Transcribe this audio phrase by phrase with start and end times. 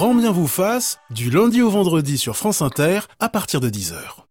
[0.00, 4.29] Grand bien vous fasse, du lundi au vendredi sur France Inter, à partir de 10h.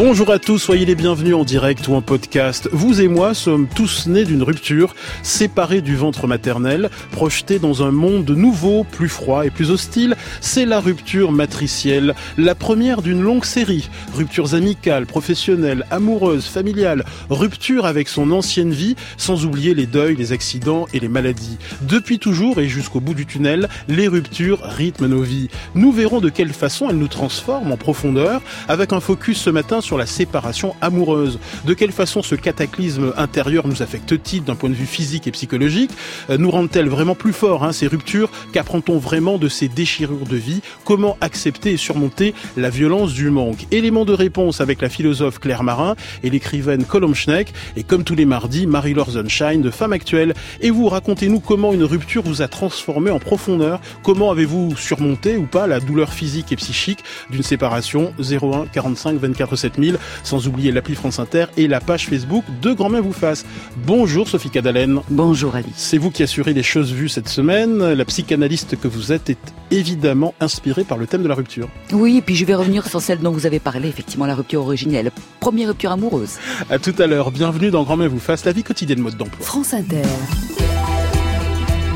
[0.00, 2.68] Bonjour à tous, soyez les bienvenus en direct ou en podcast.
[2.70, 4.94] Vous et moi sommes tous nés d'une rupture,
[5.24, 10.14] séparés du ventre maternel, projetés dans un monde nouveau, plus froid et plus hostile.
[10.40, 13.90] C'est la rupture matricielle, la première d'une longue série.
[14.14, 20.30] Ruptures amicales, professionnelles, amoureuses, familiales, rupture avec son ancienne vie, sans oublier les deuils, les
[20.30, 21.58] accidents et les maladies.
[21.80, 25.48] Depuis toujours et jusqu'au bout du tunnel, les ruptures rythment nos vies.
[25.74, 29.80] Nous verrons de quelle façon elles nous transforment en profondeur, avec un focus ce matin
[29.96, 31.38] la séparation amoureuse.
[31.64, 35.90] De quelle façon ce cataclysme intérieur nous affecte-t-il d'un point de vue physique et psychologique?
[36.30, 38.30] Euh, Nous rendent-elles vraiment plus forts, hein, ces ruptures?
[38.52, 40.60] Qu'apprend-on vraiment de ces déchirures de vie?
[40.84, 43.66] Comment accepter et surmonter la violence du manque?
[43.70, 47.52] Élément de réponse avec la philosophe Claire Marin et l'écrivaine Colombe Schneck.
[47.76, 50.34] Et comme tous les mardis, Marie-Laure Sunshine de Femme Actuelle.
[50.60, 53.80] Et vous, racontez-nous comment une rupture vous a transformé en profondeur.
[54.02, 58.12] Comment avez-vous surmonté ou pas la douleur physique et psychique d'une séparation?
[58.18, 59.77] 01 45 24 7
[60.22, 63.44] sans oublier l'appli France Inter et la page Facebook de Grand Main vous fasse.
[63.86, 65.00] Bonjour Sophie Cadalen.
[65.10, 65.68] Bonjour Ali.
[65.76, 67.92] C'est vous qui assurez les choses vues cette semaine.
[67.92, 69.38] La psychanalyste que vous êtes est
[69.70, 71.68] évidemment inspirée par le thème de la rupture.
[71.92, 74.62] Oui, et puis je vais revenir sur celle dont vous avez parlé, effectivement, la rupture
[74.62, 75.10] originelle.
[75.40, 76.38] Première rupture amoureuse.
[76.70, 77.30] À tout à l'heure.
[77.30, 79.44] Bienvenue dans Grand Main vous fasse, la vie quotidienne mode d'emploi.
[79.44, 80.02] France Inter.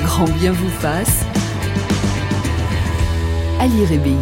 [0.05, 1.25] Grand bien vous fasse.
[3.61, 4.17] Ali Rébéi.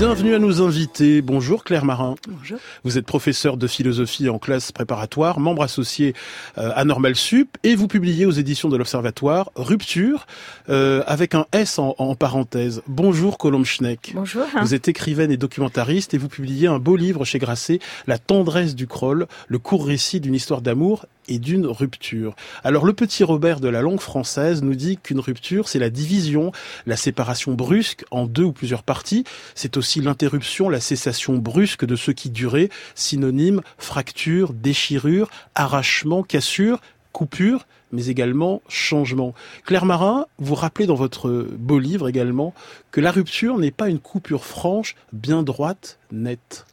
[0.00, 1.20] Bienvenue à nos invités.
[1.20, 2.14] Bonjour Claire Marin.
[2.26, 2.58] Bonjour.
[2.84, 6.14] Vous êtes professeur de philosophie en classe préparatoire, membre associé
[6.56, 10.26] euh, à Normal Sup et vous publiez aux éditions de l'Observatoire Rupture
[10.70, 12.80] euh, avec un S en, en parenthèse.
[12.86, 14.12] Bonjour Colombe Schneck.
[14.14, 14.46] Bonjour.
[14.62, 18.74] Vous êtes écrivaine et documentariste et vous publiez un beau livre chez Grasset, La tendresse
[18.74, 22.34] du Kroll, le court récit d'une histoire d'amour et d'une rupture.
[22.64, 26.52] Alors le petit Robert de la langue française nous dit qu'une rupture, c'est la division,
[26.86, 29.24] la séparation brusque en deux ou plusieurs parties.
[29.54, 36.80] C'est aussi l'interruption, la cessation brusque de ce qui durait, synonyme fracture, déchirure, arrachement, cassure,
[37.12, 39.34] coupure mais également changement.
[39.64, 42.54] Claire Marin, vous rappelez dans votre beau livre également
[42.90, 46.66] que la rupture n'est pas une coupure franche, bien droite, nette.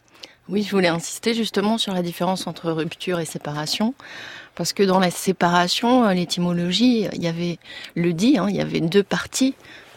[0.49, 3.93] Oui, je voulais insister justement sur la différence entre rupture et séparation.
[4.55, 7.59] Parce que dans la séparation, l'étymologie, il y avait
[7.95, 9.55] le dit, hein, il y avait deux parties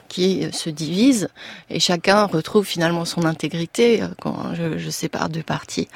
[0.09, 1.29] qui se divisent
[1.71, 5.87] et chacun retrouve finalement son intégrité quand je, je sépare deux parties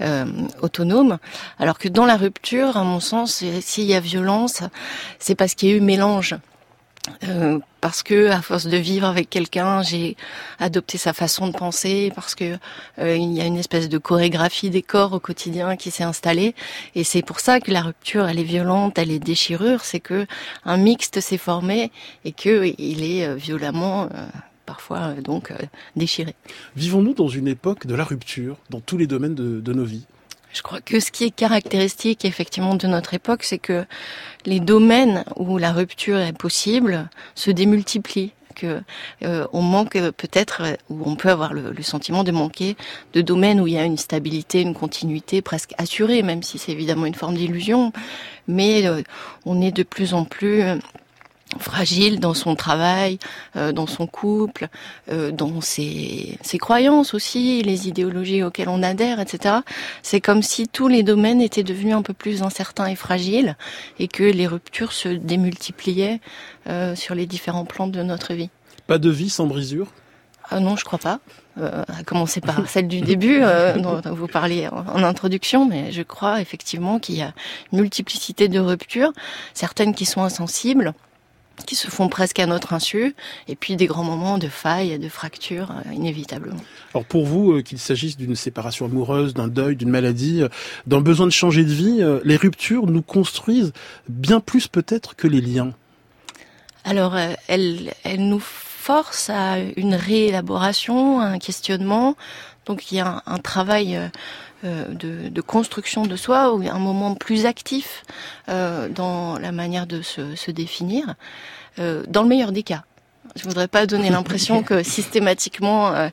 [0.00, 0.26] euh,
[0.62, 1.18] autonomes.
[1.58, 4.62] Alors que dans la rupture, à mon sens, s'il y a violence,
[5.18, 6.36] c'est parce qu'il y a eu mélange.
[7.24, 10.16] Euh, parce que à force de vivre avec quelqu'un, j'ai
[10.58, 12.56] adopté sa façon de penser, parce que
[12.98, 16.54] euh, il y a une espèce de chorégraphie des corps au quotidien qui s'est installée,
[16.94, 20.26] et c'est pour ça que la rupture, elle est violente, elle est déchirure, c'est que
[20.64, 21.92] un mixte s'est formé
[22.24, 24.08] et que il est euh, violemment
[24.64, 25.52] parfois donc
[25.94, 26.34] déchiré.
[26.74, 30.06] Vivons-nous dans une époque de la rupture dans tous les domaines de, de nos vies?
[30.54, 33.84] Je crois que ce qui est caractéristique effectivement de notre époque, c'est que
[34.46, 38.80] les domaines où la rupture est possible se démultiplient que
[39.24, 42.76] euh, on manque peut-être ou on peut avoir le, sentiment de manquer
[43.12, 46.70] de domaines où il y a une stabilité, une continuité presque assurée, même si c'est
[46.70, 47.92] évidemment une forme d'illusion.
[48.46, 49.02] Mais euh,
[49.44, 50.62] on est de plus en plus
[51.58, 53.18] fragile dans son travail,
[53.56, 54.68] euh, dans son couple,
[55.10, 59.56] euh, dans ses, ses, croyances aussi, les idéologies auxquelles on adhère, etc.
[60.02, 63.56] C'est comme si tous les domaines étaient devenus un peu plus incertains et fragiles
[63.98, 66.20] et que les ruptures se démultipliaient
[66.68, 68.50] euh, sur les différents plans de notre vie.
[68.86, 69.88] Pas de vie sans brisure?
[70.50, 71.20] Ah non, je crois pas.
[71.58, 75.92] Euh, à commencer par celle du début euh, dont vous parliez en, en, introduction, mais
[75.92, 77.32] je crois effectivement qu'il y a
[77.72, 79.12] une multiplicité de ruptures,
[79.52, 80.94] certaines qui sont insensibles,
[81.66, 83.14] qui se font presque à notre insu,
[83.48, 86.60] et puis des grands moments de faille, de fracture, euh, inévitablement.
[86.92, 90.48] Alors pour vous, euh, qu'il s'agisse d'une séparation amoureuse, d'un deuil, d'une maladie, euh,
[90.86, 93.72] d'un besoin de changer de vie, les ruptures nous construisent
[94.08, 95.72] bien plus peut-être que les liens.
[96.84, 97.16] Alors
[97.48, 102.16] elles, elles nous forcent à une réélaboration, à un questionnement.
[102.66, 103.98] Donc il y a un, un travail
[104.64, 108.02] de, de, construction de soi ou un moment plus actif
[108.48, 111.14] euh, dans la manière de se, se définir,
[111.78, 112.84] euh, dans le meilleur des cas.
[113.36, 116.08] Je voudrais pas donner l'impression que systématiquement euh,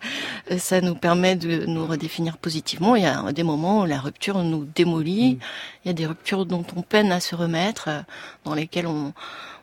[0.57, 2.95] ça nous permet de nous redéfinir positivement.
[2.95, 5.39] Il y a des moments où la rupture nous démolit.
[5.83, 7.89] Il y a des ruptures dont on peine à se remettre,
[8.43, 9.13] dans lesquelles on,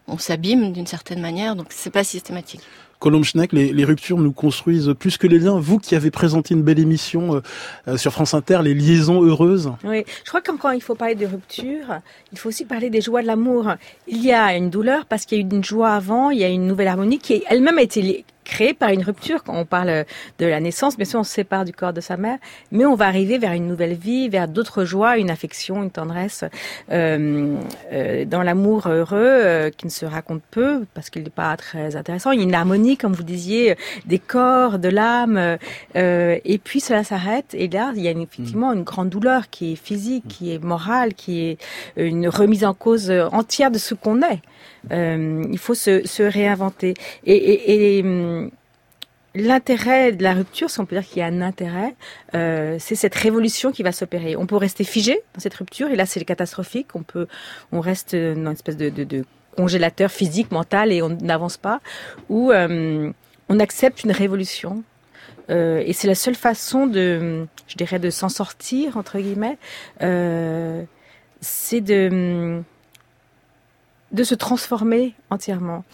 [0.07, 1.57] on s'abîme d'une certaine manière.
[1.57, 2.63] Donc c'est pas systématique.
[2.99, 5.59] Colombe Schneck, les, les, ruptures nous construisent plus que les liens.
[5.59, 7.41] Vous qui avez présenté une belle émission euh,
[7.87, 9.73] euh, sur France Inter, les liaisons heureuses.
[9.85, 12.01] Oui, je crois que quand il faut parler de rupture,
[12.33, 13.73] il faut aussi parler des joies de l'amour.
[14.09, 16.45] Il y a une douleur parce qu'il y a eu une joie avant, il y
[16.45, 19.45] a une nouvelle harmonie qui elle-même a été créé par une rupture.
[19.45, 20.05] Quand on parle
[20.39, 22.39] de la naissance, bien sûr, on se sépare du corps de sa mère,
[22.73, 26.45] mais on va arriver vers une nouvelle vie, vers d'autres joies, une affection, une tendresse,
[26.91, 27.55] euh,
[27.93, 31.95] euh, dans l'amour heureux euh, qui ne se raconte peu parce qu'il n'est pas très
[31.95, 32.33] intéressant.
[32.33, 35.59] Il y a une harmonie, comme vous disiez, des corps, de l'âme,
[35.97, 37.53] euh, et puis cela s'arrête.
[37.53, 41.13] Et là, il y a effectivement une grande douleur qui est physique, qui est morale,
[41.15, 41.59] qui est
[41.97, 44.41] une remise en cause entière de ce qu'on est.
[44.93, 46.95] Euh, il faut se, se réinventer.
[47.27, 48.03] Et, et, et
[48.39, 48.51] hum,
[49.35, 51.95] l'intérêt de la rupture, si on peut dire qu'il y a un intérêt,
[52.35, 54.37] euh, c'est cette révolution qui va s'opérer.
[54.37, 56.89] On peut rester figé dans cette rupture, et là c'est catastrophique.
[56.95, 57.27] On peut,
[57.73, 59.25] on reste dans une espèce de,
[59.57, 61.81] congélateur physique, mental, et on n'avance pas.
[62.29, 63.13] Ou euh,
[63.49, 64.85] on accepte une révolution.
[65.51, 69.59] Euh, et c'est la seule façon de, je dirais, de s'en sortir entre guillemets.
[70.03, 70.83] Euh,
[71.41, 72.63] c'est de
[74.13, 75.85] de se transformer entièrement.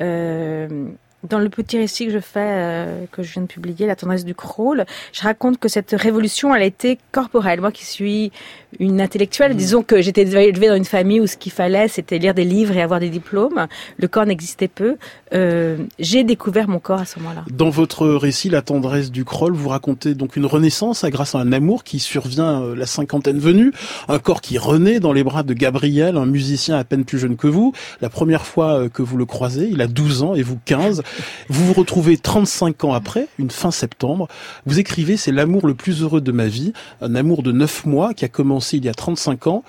[0.00, 0.88] Euh,
[1.24, 4.24] dans le petit récit que je fais, euh, que je viens de publier, La tendresse
[4.24, 7.60] du crawl, je raconte que cette révolution, elle a été corporelle.
[7.60, 8.32] Moi qui suis
[8.78, 9.56] une intellectuelle, mmh.
[9.56, 12.76] disons que j'étais élevée dans une famille où ce qu'il fallait, c'était lire des livres
[12.76, 13.66] et avoir des diplômes.
[13.98, 14.96] Le corps n'existait peu.
[15.34, 17.44] Euh, j'ai découvert mon corps à ce moment-là.
[17.50, 21.52] Dans votre récit, La tendresse du crawl, vous racontez donc une renaissance grâce à un
[21.52, 23.72] amour qui survient euh, la cinquantaine venue,
[24.08, 27.36] un corps qui renaît dans les bras de Gabriel, un musicien à peine plus jeune
[27.36, 27.72] que vous.
[28.00, 31.02] La première fois euh, que vous le croisez, il a 12 ans et vous 15.
[31.48, 34.28] Vous vous retrouvez 35 ans après, une fin septembre.
[34.66, 38.14] Vous écrivez, c'est l'amour le plus heureux de ma vie, un amour de 9 mois
[38.14, 39.64] qui a commencé il y a 35 ans.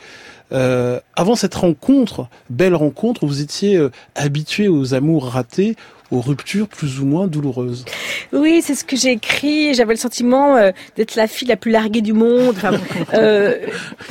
[0.51, 5.75] Euh, avant cette rencontre, belle rencontre, vous étiez euh, habitué aux amours ratés,
[6.11, 7.85] aux ruptures plus ou moins douloureuses.
[8.33, 9.73] Oui, c'est ce que j'ai écrit.
[9.73, 12.57] J'avais le sentiment euh, d'être la fille la plus larguée du monde.
[13.13, 13.57] euh,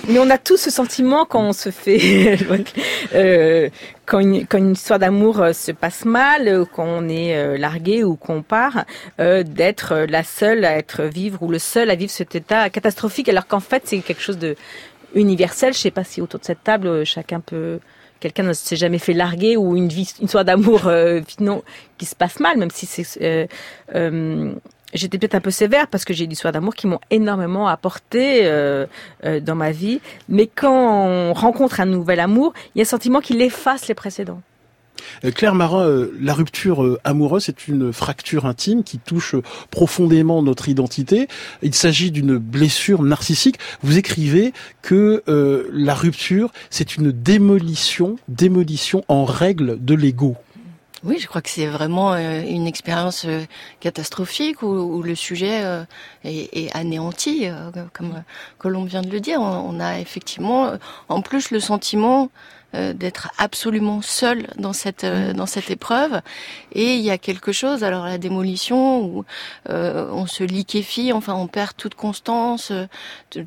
[0.08, 2.38] mais on a tous ce sentiment quand on se fait,
[3.14, 3.68] euh,
[4.06, 8.42] quand, une, quand, une, histoire d'amour se passe mal, quand on est largué ou qu'on
[8.42, 8.84] part,
[9.18, 13.46] d'être la seule à être vivre ou le seul à vivre cet état catastrophique, alors
[13.46, 14.56] qu'en fait c'est quelque chose de
[15.14, 15.74] universel.
[15.74, 17.78] Je sais pas si autour de cette table chacun peut
[18.20, 21.20] quelqu'un ne s'est jamais fait larguer ou une vie, une histoire d'amour euh,
[21.98, 23.46] qui se passe mal, même si c'est euh,
[23.94, 24.52] euh,
[24.92, 28.40] J'étais peut-être un peu sévère parce que j'ai des histoires d'amour qui m'ont énormément apporté
[28.42, 28.86] euh,
[29.22, 30.00] dans ma vie.
[30.28, 33.94] Mais quand on rencontre un nouvel amour, il y a un sentiment qui efface les
[33.94, 34.42] précédents.
[35.24, 39.34] Euh, Claire Marin, euh, la rupture euh, amoureuse est une fracture intime qui touche
[39.70, 41.28] profondément notre identité.
[41.62, 43.58] Il s'agit d'une blessure narcissique.
[43.82, 44.52] Vous écrivez
[44.82, 45.22] que
[45.72, 50.36] la rupture, c'est une démolition, démolition en règle de l'ego.
[51.02, 53.26] Oui, je crois que c'est vraiment une expérience
[53.80, 55.62] catastrophique où, le sujet
[56.24, 57.46] est, anéanti,
[57.92, 58.22] comme
[58.58, 59.40] Colombe vient de le dire.
[59.40, 60.72] On a effectivement,
[61.08, 62.30] en plus, le sentiment
[62.76, 65.36] euh, d'être absolument seul dans cette euh, mm.
[65.36, 66.20] dans cette épreuve.
[66.70, 69.24] Et il y a quelque chose alors la démolition où
[69.68, 72.72] euh, on se liquéfie enfin on perd toute constance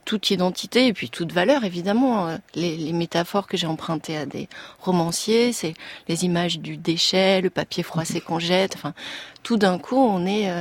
[0.04, 4.50] toute identité et puis toute valeur évidemment les, les métaphores que j'ai empruntées à des
[4.80, 5.74] romanciers c'est
[6.10, 8.94] les images du déchet le papier froissé qu'on jette enfin
[9.42, 10.52] tout d'un coup on est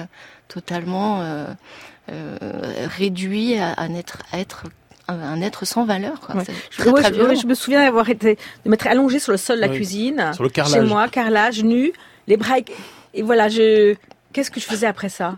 [0.46, 1.46] totalement
[2.08, 4.66] réduit à, à, être, à être
[5.12, 6.20] un être sans valeur.
[6.20, 6.42] Quoi.
[6.70, 10.44] Je, me souviens d'avoir été de m'être allongée sur le sol de la cuisine, sur
[10.44, 11.92] le chez moi, carrelage, nu,
[12.26, 12.56] les bras
[13.14, 13.48] et voilà.
[13.48, 13.94] Je
[14.32, 15.36] qu'est-ce que je faisais après ça?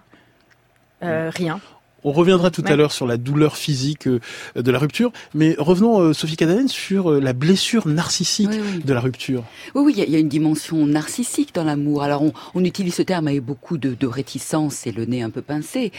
[1.02, 1.60] Euh, Rien.
[2.06, 4.20] On reviendra tout à l'heure sur la douleur physique euh,
[4.54, 8.50] de la rupture, mais revenons, euh, Sophie Cadalen, sur euh, la blessure narcissique
[8.84, 9.42] de la rupture.
[9.74, 12.02] Oui, oui, il y, a une dimension narcissique dans l'amour.
[12.02, 12.22] Alors,
[12.54, 15.92] on, utilise ce terme avec beaucoup de, réticence et le nez un peu pincé.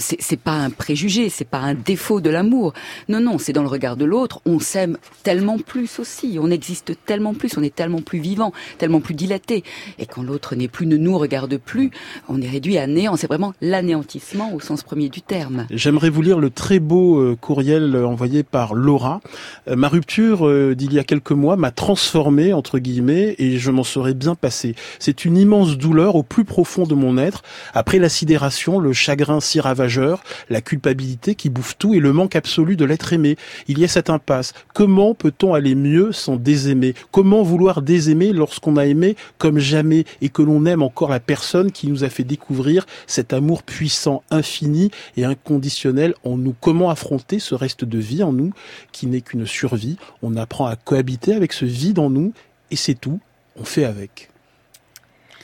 [0.00, 2.72] c'est pas un préjugé, c'est pas un défaut de l'amour.
[3.08, 4.40] Non, non, c'est dans le regard de l'autre.
[4.46, 6.36] On s'aime tellement plus aussi.
[6.40, 7.56] On existe tellement plus.
[7.56, 9.62] On est tellement plus vivant, tellement plus dilaté.
[10.00, 11.92] Et quand l'autre n'est plus, ne nous regarde plus,
[12.28, 13.16] on est réduit à néant.
[13.16, 15.43] C'est vraiment l'anéantissement au sens premier du terme.
[15.70, 19.20] J'aimerais vous lire le très beau euh, courriel euh, envoyé par Laura.
[19.68, 23.84] Euh, ma rupture d'il y a quelques mois m'a transformé, entre guillemets, et je m'en
[23.84, 24.74] serais bien passé.
[24.98, 27.42] C'est une immense douleur au plus profond de mon être.
[27.74, 32.36] Après la sidération, le chagrin si ravageur, la culpabilité qui bouffe tout et le manque
[32.36, 33.36] absolu de l'être aimé.
[33.68, 34.52] Il y a cette impasse.
[34.72, 36.94] Comment peut-on aller mieux sans désaimer?
[37.10, 41.72] Comment vouloir désaimer lorsqu'on a aimé comme jamais et que l'on aime encore la personne
[41.72, 46.54] qui nous a fait découvrir cet amour puissant, infini et conditionnel en nous.
[46.60, 48.52] Comment affronter ce reste de vie en nous
[48.92, 52.32] qui n'est qu'une survie On apprend à cohabiter avec ce vide en nous
[52.70, 53.20] et c'est tout.
[53.56, 54.30] On fait avec.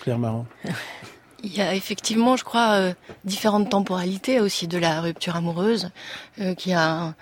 [0.00, 0.46] Claire Marin.
[1.42, 2.92] Il y a effectivement, je crois, euh,
[3.24, 5.90] différentes temporalités aussi de la rupture amoureuse,
[6.38, 7.14] euh, qui a un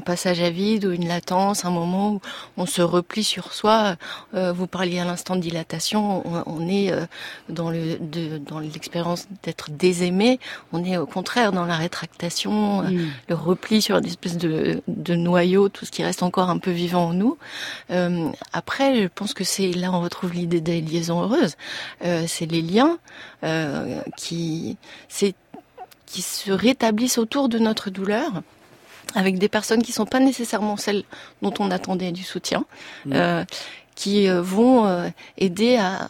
[0.00, 2.20] passage à vide ou une latence, un moment où
[2.56, 3.96] on se replie sur soi.
[4.34, 7.06] Euh, vous parliez à l'instant de dilatation, on, est euh,
[7.48, 7.98] dans le
[8.38, 10.40] dans l'expérience d'être désaimé.
[10.72, 13.10] On est au contraire dans la rétractation, euh, mm.
[13.28, 16.70] le repli sur une espèce de, de noyau, tout ce qui reste encore un peu
[16.70, 17.38] vivant en nous.
[18.52, 21.56] après, je pense que c'est là on retrouve l'idée des liaisons heureuses.
[22.00, 22.98] c'est les liens
[24.16, 24.76] qui
[25.08, 25.34] c'est
[26.06, 28.42] qui se rétablissent autour de notre douleur
[29.14, 31.04] avec des personnes qui sont pas nécessairement celles
[31.42, 32.64] dont on attendait du soutien,
[33.06, 33.12] mmh.
[33.14, 33.44] euh,
[33.94, 35.08] qui euh, vont euh,
[35.38, 36.08] aider à,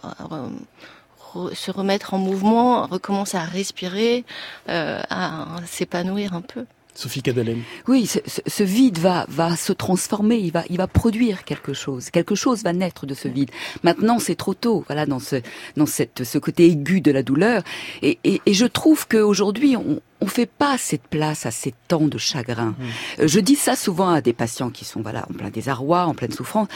[1.52, 4.24] se remettre en mouvement, recommencer à respirer,
[4.66, 6.64] à s'épanouir un peu.
[6.96, 7.62] Sophie Cadalem.
[7.88, 12.10] Oui, ce, vide va va se transformer, il va il va produire quelque chose.
[12.10, 13.50] Quelque chose va naître de ce vide.
[13.82, 14.84] Maintenant, c'est trop tôt.
[14.86, 15.36] Voilà, dans ce
[15.76, 17.62] dans cette ce côté aigu de la douleur.
[18.02, 22.08] Et, et, et je trouve qu'aujourd'hui, on, on fait pas cette place à ces temps
[22.08, 22.70] de chagrin.
[22.70, 22.84] Mmh.
[23.20, 26.14] Euh, je dis ça souvent à des patients qui sont voilà en plein désarroi, en
[26.14, 26.68] pleine souffrance.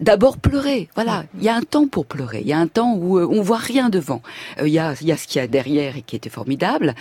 [0.00, 0.88] D'abord pleurer.
[0.94, 2.40] Voilà, il y a un temps pour pleurer.
[2.42, 4.22] Il y a un temps où euh, on voit rien devant.
[4.60, 6.94] Euh, il y a y a ce qu'il y a derrière et qui était formidable.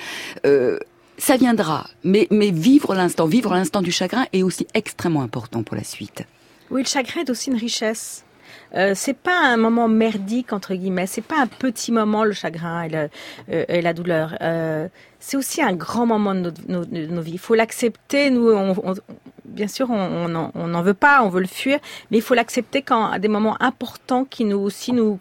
[0.46, 0.80] Euh,
[1.22, 5.76] ça viendra, mais, mais vivre l'instant, vivre l'instant du chagrin est aussi extrêmement important pour
[5.76, 6.24] la suite.
[6.72, 8.26] Oui, le chagrin est aussi une richesse.
[8.74, 12.86] Euh, c'est pas un moment merdique entre guillemets, c'est pas un petit moment le chagrin
[12.86, 13.08] et,
[13.52, 14.36] euh, la douleur.
[14.42, 14.88] Euh,
[15.20, 17.34] c'est aussi un grand moment de nos, vies.
[17.34, 18.32] Il faut l'accepter.
[18.32, 18.52] Nous,
[19.46, 23.12] bien sûr, on n'en veut pas, on veut le fuir, mais il faut l'accepter quand
[23.12, 25.20] à des moments importants qui nous aussi nous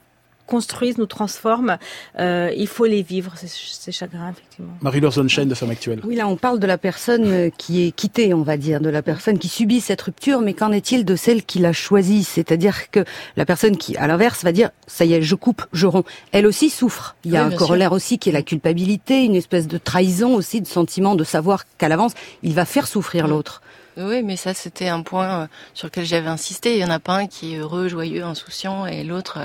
[0.50, 1.78] construisent, nous transforment.
[2.18, 4.72] Euh, il faut les vivre, ces, chagrins, effectivement.
[4.82, 6.00] Marie-Laure de Femme Actuelle.
[6.04, 8.90] Oui, là, on parle de la personne euh, qui est quittée, on va dire, de
[8.90, 12.24] la personne qui subit cette rupture, mais qu'en est-il de celle qui l'a choisie?
[12.24, 13.04] C'est-à-dire que
[13.36, 16.04] la personne qui, à l'inverse, va dire, ça y est, je coupe, je romps.
[16.32, 17.16] Elle aussi souffre.
[17.24, 20.60] Il y a un corollaire aussi qui est la culpabilité, une espèce de trahison aussi,
[20.60, 23.62] de sentiment de savoir qu'à l'avance, il va faire souffrir l'autre.
[23.96, 26.76] Oui, mais ça, c'était un point euh, sur lequel j'avais insisté.
[26.76, 29.38] Il y en a pas un qui est heureux, joyeux, insouciant, et l'autre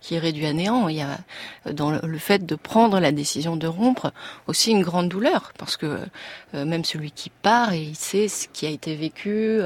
[0.00, 0.88] qui est réduit à néant.
[0.88, 1.18] Il y a
[1.72, 4.12] dans le fait de prendre la décision de rompre
[4.46, 5.98] aussi une grande douleur parce que
[6.54, 9.60] euh, même celui qui part, il sait ce qui a été vécu,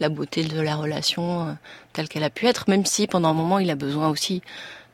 [0.00, 1.52] la beauté de la relation euh,
[1.92, 4.42] telle qu'elle a pu être, même si pendant un moment il a besoin aussi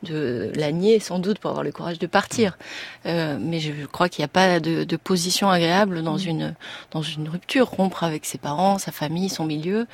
[0.03, 2.59] de la nier sans doute pour avoir le courage de partir.
[3.07, 6.55] Euh, mais je crois qu'il n'y a pas de, de, position agréable dans une
[6.91, 7.69] dans une rupture.
[7.69, 9.87] Rompre avec ses parents, sa famille, son milieu,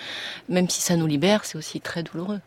[0.48, 2.40] même si ça nous libère, c'est aussi très douloureux.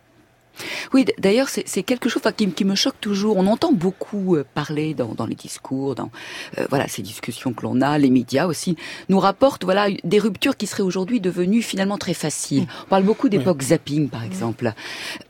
[0.93, 3.37] Oui, d'ailleurs, c'est quelque chose qui, qui, me choque toujours.
[3.37, 6.11] On entend beaucoup euh, parler dans, dans les discours, dans
[6.57, 8.75] euh, voilà ces discussions que l'on a, les médias aussi
[9.09, 12.67] nous rapportent voilà des ruptures qui seraient aujourd'hui devenues finalement très faciles.
[12.85, 14.73] On parle beaucoup d'époque zapping, par exemple.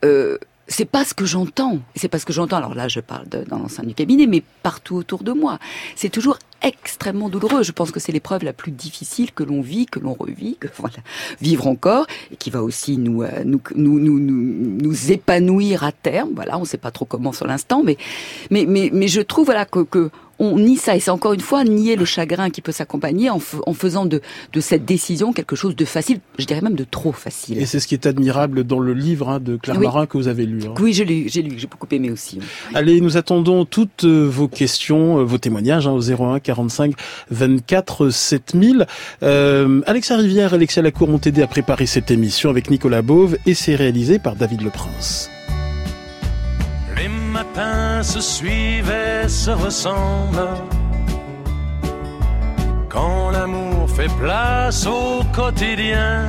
[0.04, 0.38] Euh,
[0.70, 1.80] c'est pas ce que j'entends.
[1.96, 2.56] C'est pas ce que j'entends.
[2.56, 5.58] Alors là, je parle de, dans l'enceinte du cabinet, mais partout autour de moi.
[5.96, 7.64] C'est toujours extrêmement douloureux.
[7.64, 10.68] Je pense que c'est l'épreuve la plus difficile que l'on vit, que l'on revit, que
[10.78, 10.98] voilà,
[11.40, 16.30] vivre encore, et qui va aussi nous, euh, nous, nous, nous, nous, épanouir à terme.
[16.34, 17.96] Voilà, on sait pas trop comment sur l'instant, mais,
[18.50, 20.10] mais, mais, mais je trouve voilà que, que
[20.40, 20.96] on nie ça.
[20.96, 24.20] Et c'est encore une fois nier le chagrin qui peut s'accompagner en, faisant de,
[24.58, 27.58] cette décision quelque chose de facile, je dirais même de trop facile.
[27.58, 30.28] Et c'est ce qui est admirable dans le livre hein, de Claire Marin que vous
[30.28, 30.62] avez lu.
[30.66, 30.74] Hein.
[30.80, 32.40] Oui, j'ai lu, j'ai lu, j'ai beaucoup aimé aussi.
[32.74, 36.94] Allez, nous attendons toutes euh, vos questions, euh, vos témoignages hein, au 01 45
[37.30, 38.86] 24 7000.
[39.22, 43.36] Euh, Alexa Rivière et Alexia Lacour ont aidé à préparer cette émission avec Nicolas Bove
[43.46, 45.30] et c'est réalisé par David Le Prince
[48.02, 50.56] se suivent et se ressemblent.
[52.88, 56.28] Quand l'amour fait place au quotidien,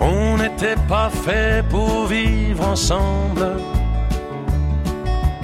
[0.00, 3.56] on n'était pas fait pour vivre ensemble.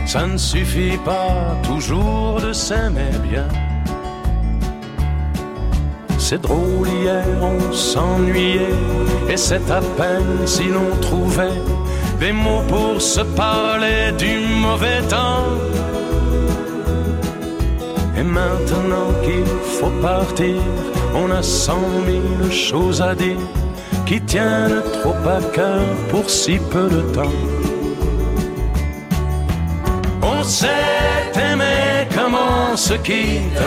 [0.07, 3.49] Ça ne suffit pas toujours de s'aimer bien.
[6.19, 8.75] C'est drôle, hier on s'ennuyait,
[9.29, 11.61] et c'est à peine si l'on trouvait
[12.19, 15.45] des mots pour se parler du mauvais temps.
[18.19, 19.47] Et maintenant qu'il
[19.79, 20.57] faut partir,
[21.15, 23.37] on a cent mille choses à dire
[24.07, 27.39] qui tiennent trop à cœur pour si peu de temps.
[30.23, 33.63] On s'est aimé comme on se quitte,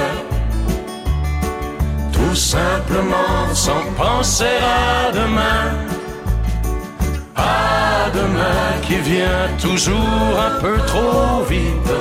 [2.12, 5.89] tout simplement sans penser à demain
[8.14, 11.94] demain qui vient toujours un peu trop vite.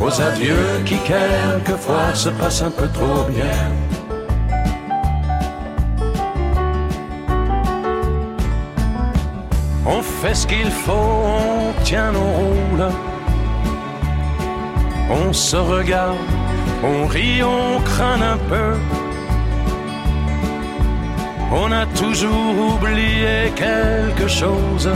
[0.00, 3.68] Aux adieux qui quelquefois se passent un peu trop bien.
[9.86, 12.88] On fait ce qu'il faut, on tient nos rôles.
[15.10, 16.18] On se regarde,
[16.84, 18.74] on rit, on craint un peu.
[21.50, 24.90] On a toujours oublié quelque chose.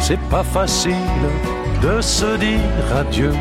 [0.00, 0.94] C'est pas facile
[1.82, 3.32] de se dire adieu.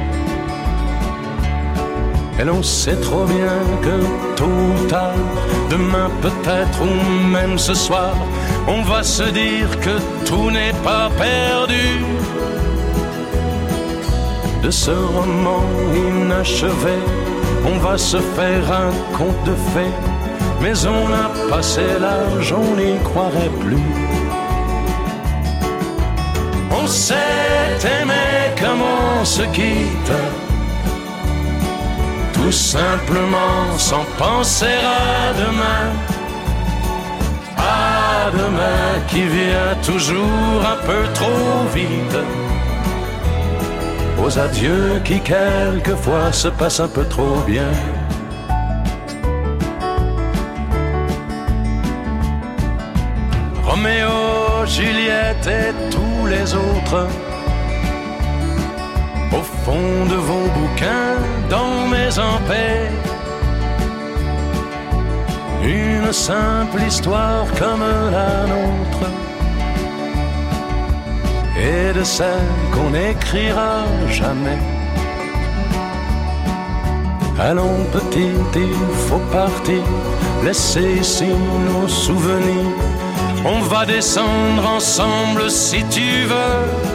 [2.40, 5.14] Et l'on sait trop bien que tôt ou tard,
[5.70, 8.16] demain peut-être ou même ce soir,
[8.68, 12.04] on va se dire que tout n'est pas perdu.
[14.64, 16.98] De ce roman inachevé,
[17.66, 19.96] on va se faire un conte de fées,
[20.62, 23.78] mais on a passé l'âge, on n'y croirait plus.
[26.72, 30.14] On s'est aimé comme on se quitte
[32.42, 35.86] tout simplement sans penser à demain.
[37.58, 42.18] À demain qui vient toujours un peu trop vite.
[44.24, 47.72] Aux adieux qui quelquefois se passent un peu trop bien.
[55.48, 57.08] Et tous les autres
[59.34, 61.18] au fond de vos bouquins,
[61.50, 62.10] dans mes
[62.48, 62.92] paix.
[65.64, 69.06] Une simple histoire comme la nôtre,
[71.58, 74.60] et de celle qu'on n'écrira jamais.
[77.40, 78.74] Allons petit, il
[79.08, 79.84] faut partir,
[80.44, 81.30] laisser ici
[81.68, 83.01] nos souvenirs.
[83.44, 86.92] On va descendre ensemble si tu veux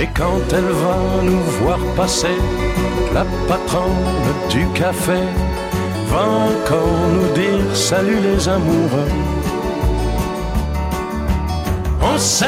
[0.00, 2.36] et quand elle va nous voir passer,
[3.12, 5.20] la patronne du café
[6.08, 9.12] va encore nous dire salut les amoureux.
[12.02, 12.46] On s'est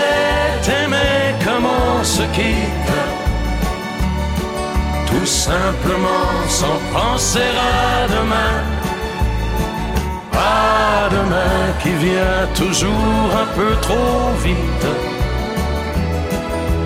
[0.82, 2.96] aimé comme on se quitte,
[5.06, 8.75] tout simplement sans penser à demain.
[10.36, 14.86] À demain qui vient toujours un peu trop vite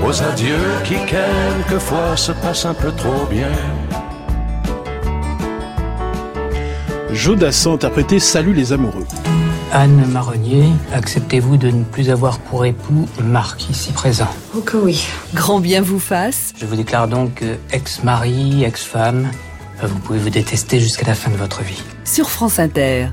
[0.04, 3.52] aux adieux qui quelquefois se passent un peu trop bien.
[7.12, 9.06] Jodassin interprété Salut les amoureux.
[9.72, 14.28] Anne Marronnier, acceptez-vous de ne plus avoir pour époux Marc ici présent?
[14.56, 15.06] Oh que oui.
[15.34, 16.52] Grand bien vous fasse.
[16.58, 19.30] Je vous déclare donc ex-mari, ex-femme.
[19.82, 21.82] Vous pouvez vous détester jusqu'à la fin de votre vie.
[22.04, 23.08] Sur France Inter.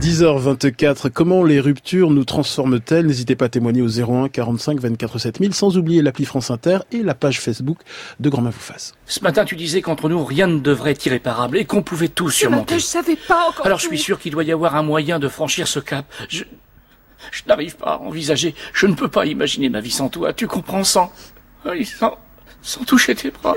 [0.00, 3.06] 10h24, comment les ruptures nous transforment-elles?
[3.06, 7.02] N'hésitez pas à témoigner au 01 45 24 7000, sans oublier l'appli France Inter et
[7.02, 7.78] la page Facebook
[8.18, 8.94] de Grand Main vous fasse.
[9.06, 12.30] Ce matin, tu disais qu'entre nous, rien ne devrait être irréparable et qu'on pouvait tout
[12.30, 12.78] surmonter.
[12.78, 13.66] je savais pas encore.
[13.66, 16.06] Alors je suis sûr qu'il doit y avoir un moyen de franchir ce cap.
[16.28, 16.44] Je,
[17.30, 20.32] je n'arrive pas à envisager, je ne peux pas imaginer ma vie sans toi.
[20.32, 21.12] Tu comprends sans,
[21.84, 22.18] sans,
[22.62, 23.56] sans toucher tes bras,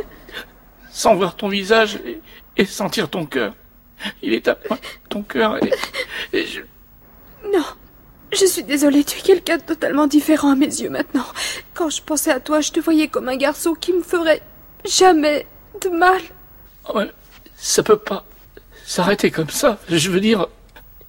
[0.91, 2.19] sans voir ton visage et,
[2.57, 3.53] et sentir ton cœur.
[4.21, 4.77] Il est à moi,
[5.09, 5.57] ton cœur,
[6.33, 6.61] et, je...
[7.51, 7.65] Non,
[8.31, 11.25] je suis désolée, tu es quelqu'un de totalement différent à mes yeux maintenant.
[11.73, 14.41] Quand je pensais à toi, je te voyais comme un garçon qui me ferait
[14.85, 15.47] jamais
[15.81, 16.21] de mal.
[16.93, 17.01] Oh,
[17.55, 18.25] ça peut pas
[18.85, 19.79] s'arrêter comme ça.
[19.89, 20.47] Je veux dire...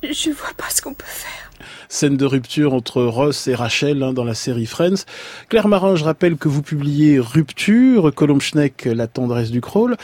[0.03, 1.45] Je vois pas ce qu'on peut faire
[1.88, 5.05] scène de rupture entre Ross et Rachel hein, dans la série Friends.
[5.49, 9.96] Claire Marin, je rappelle que vous publiez Rupture, Colomb Schneck, La tendresse du crawl.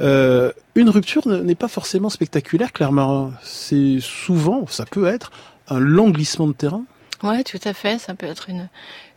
[0.00, 3.32] Euh, une rupture n'est pas forcément spectaculaire, Claire Marin.
[3.42, 5.30] C'est souvent, ça peut être,
[5.68, 6.84] un long glissement de terrain.
[7.22, 7.98] Ouais, tout à fait.
[7.98, 8.68] Ça peut être une,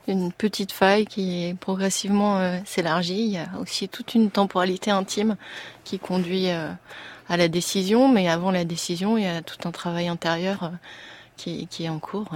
[0.08, 3.24] une petite faille qui progressivement euh, s'élargit.
[3.24, 5.36] Il y a aussi toute une temporalité intime
[5.84, 6.70] qui conduit euh,
[7.30, 10.70] à la décision, mais avant la décision, il y a tout un travail intérieur euh,
[11.38, 12.30] qui, est en cours.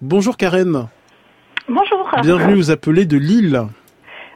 [0.00, 0.88] Bonjour Karen.
[1.68, 2.08] Bonjour.
[2.22, 3.66] Bienvenue vous appeler de Lille.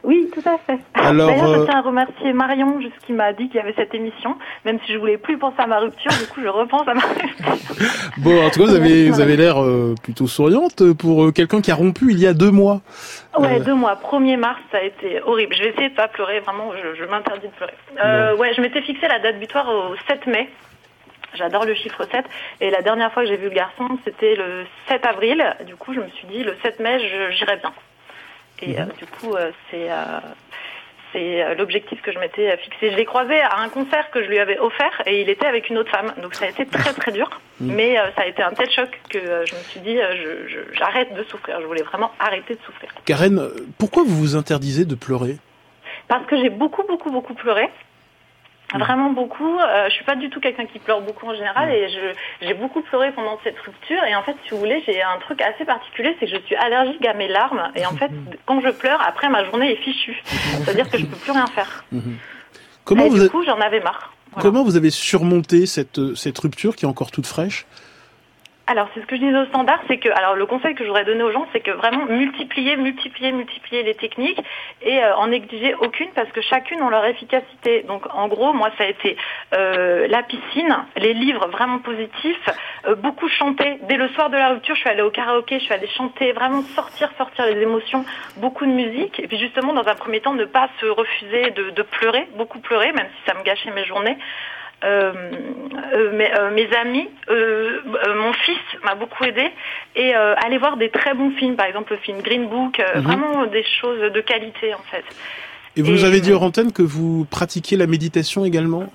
[0.03, 0.79] Oui, tout à fait.
[0.95, 3.93] Alors, D'ailleurs, je euh, tiens à remercier Marion, qui m'a dit qu'il y avait cette
[3.93, 6.95] émission, même si je voulais plus penser à ma rupture, du coup, je repense à
[6.95, 7.99] ma rupture.
[8.17, 11.61] bon, en tout cas, vous avez, vous avez l'air euh, plutôt souriante pour euh, quelqu'un
[11.61, 12.81] qui a rompu il y a deux mois.
[13.37, 13.99] Ouais, deux mois.
[14.11, 15.53] 1er mars, ça a été horrible.
[15.55, 18.33] Je vais essayer de pas pleurer, vraiment, je, je m'interdis de pleurer.
[18.39, 20.49] ouais, je m'étais fixé la date butoir au 7 mai.
[21.33, 22.25] J'adore le chiffre 7.
[22.59, 25.55] Et la dernière fois que j'ai vu le garçon, c'était le 7 avril.
[25.65, 26.99] Du coup, je me suis dit, le 7 mai,
[27.31, 27.73] j'irai bien.
[28.61, 28.91] Et euh, mhm.
[28.97, 30.19] du coup, euh, c'est euh,
[31.13, 32.89] c'est l'objectif que je m'étais fixé.
[32.89, 35.69] Je l'ai croisé à un concert que je lui avais offert et il était avec
[35.69, 36.13] une autre femme.
[36.21, 37.41] Donc ça a été très très dur.
[37.59, 37.75] Mhm.
[37.75, 39.97] Mais ça a été un tel choc que je me suis dit,
[40.71, 41.59] j'arrête de souffrir.
[41.59, 42.93] Je voulais vraiment arrêter de souffrir.
[43.03, 45.35] Karen, pourquoi vous vous interdisez de pleurer?
[46.07, 47.69] Parce que j'ai beaucoup beaucoup beaucoup pleuré.
[48.79, 49.59] Vraiment beaucoup.
[49.59, 52.53] Euh, je suis pas du tout quelqu'un qui pleure beaucoup en général et je j'ai
[52.53, 54.03] beaucoup pleuré pendant cette rupture.
[54.05, 56.55] Et en fait, si vous voulez, j'ai un truc assez particulier, c'est que je suis
[56.55, 57.71] allergique à mes larmes.
[57.75, 58.11] Et en fait,
[58.45, 60.21] quand je pleure, après ma journée est fichue.
[60.23, 61.85] C'est-à-dire que je peux plus rien faire.
[62.83, 64.13] Comment et vous du coup, j'en avais marre.
[64.31, 64.41] Voilà.
[64.43, 67.65] Comment vous avez surmonté cette, euh, cette rupture qui est encore toute fraîche?
[68.71, 70.87] Alors, c'est ce que je disais au standard, c'est que, alors le conseil que je
[70.87, 74.41] voudrais donner aux gens, c'est que vraiment multiplier, multiplier, multiplier les techniques
[74.81, 77.83] et euh, en négliger aucune parce que chacune ont leur efficacité.
[77.83, 79.17] Donc, en gros, moi, ça a été
[79.53, 82.49] euh, la piscine, les livres vraiment positifs,
[82.87, 83.77] euh, beaucoup chanter.
[83.89, 86.31] Dès le soir de la rupture, je suis allée au karaoké, je suis allée chanter,
[86.31, 88.05] vraiment sortir, sortir les émotions,
[88.37, 89.19] beaucoup de musique.
[89.19, 92.59] Et puis justement, dans un premier temps, ne pas se refuser de, de pleurer, beaucoup
[92.59, 94.17] pleurer, même si ça me gâchait mes journées.
[94.83, 95.13] Euh,
[95.93, 97.79] euh, mes, euh, mes amis, euh,
[98.15, 99.45] mon fils m'a beaucoup aidé
[99.95, 103.01] et aller voir des très bons films, par exemple le film Green Book, Mhm.
[103.01, 105.03] vraiment des choses de qualité en fait.
[105.77, 108.91] Et vous Et- nous avez dit hors antenne que vous pratiquiez la méditation également?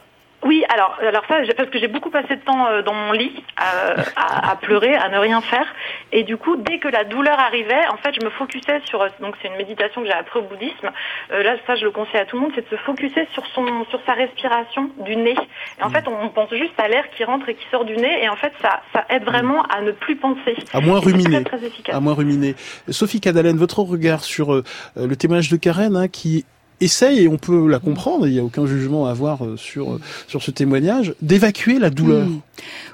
[0.46, 3.42] Oui, alors, alors ça, parce que j'ai beaucoup passé de temps euh, dans mon lit
[3.56, 5.66] à, à- à pleurer, à ne rien faire,
[6.12, 9.09] et du coup, dès que la douleur arrivait, en fait, je me focusais sur, euh,
[9.20, 10.90] donc c'est une méditation que j'ai appris au bouddhisme.
[11.32, 13.44] Euh, là, ça, je le conseille à tout le monde, c'est de se focuser sur
[13.54, 15.37] son, sur sa respiration du nez.
[15.80, 17.96] Et en fait, on, on pense juste à l'air qui rentre et qui sort du
[17.96, 20.54] nez, et en fait, ça, ça aide vraiment à ne plus penser.
[20.72, 21.42] À moins ruminer.
[21.44, 21.94] Très, très efficace.
[21.94, 22.54] À moins ruminer.
[22.90, 24.62] Sophie Cadalen, votre regard sur euh,
[24.96, 26.44] le témoignage de Karen hein, qui
[26.81, 29.93] essaye, et on peut la comprendre, il n'y a aucun jugement à avoir euh, sur,
[29.93, 32.27] euh, sur ce témoignage, d'évacuer la douleur.
[32.27, 32.41] Hmm.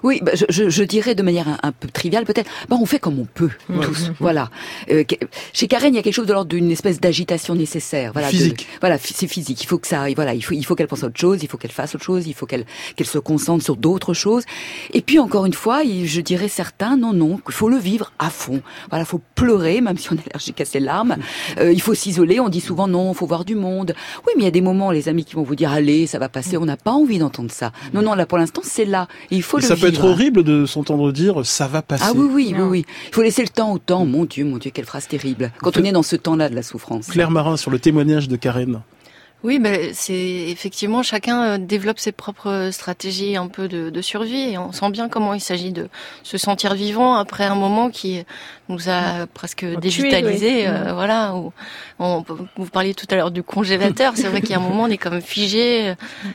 [0.03, 2.51] Oui, bah, je, je, je dirais de manière un, un peu triviale peut-être.
[2.69, 4.11] Bah, on fait comme on peut tous.
[4.19, 4.51] Voilà.
[4.91, 5.05] Euh,
[5.53, 8.13] chez Karen, il y a quelque chose de l'ordre d'une espèce d'agitation nécessaire.
[8.13, 8.27] Voilà.
[8.29, 8.67] de- Physique.
[8.81, 9.63] voilà, c'est physique.
[9.63, 11.49] Il faut que ça, voilà, il faut, il faut qu'elle pense à autre chose, il
[11.49, 12.65] faut qu'elle fasse autre chose, il faut qu'elle,
[12.97, 14.43] qu'elle se concentre sur d'autres choses.
[14.93, 18.13] Et puis encore une fois, il- je dirais certains, non, non, qu'il faut le vivre
[18.19, 18.63] à fond.
[18.91, 21.17] Voilà, faut pleurer, même si on est allergique à ses larmes.
[21.59, 22.41] Euh, il faut s'isoler.
[22.41, 23.72] On dit souvent non, faut voir du monde.
[23.81, 26.19] Oui, mais il y a des moments, les amis qui vont vous dire allez, ça
[26.19, 26.57] va passer.
[26.57, 27.73] On n'a pas envie d'entendre ça.
[27.95, 29.09] Non, non, là pour l'instant, c'est là.
[29.31, 32.05] Et il faut Et le ça peut être horrible de s'entendre dire ça va passer.
[32.07, 32.85] Ah oui, oui, oui, oui.
[33.09, 34.05] Il faut laisser le temps au temps.
[34.05, 35.53] Mon Dieu, mon Dieu, quelle phrase terrible.
[35.61, 37.09] Quand on est dans ce temps-là de la souffrance.
[37.09, 38.83] Claire Marin sur le témoignage de Karen.
[39.45, 44.53] Oui, ben c'est effectivement chacun euh, développe ses propres stratégies un peu de, de survie
[44.53, 45.89] et on sent bien comment il s'agit de
[46.23, 48.25] se sentir vivant après un moment qui
[48.69, 50.49] nous a presque tué, dévitalisé.
[50.49, 50.65] oui.
[50.67, 51.53] euh, voilà, où
[51.99, 52.25] on,
[52.57, 54.13] vous parliez tout à l'heure du congélateur.
[54.17, 55.95] C'est vrai qu'il y a un moment on est comme figé euh,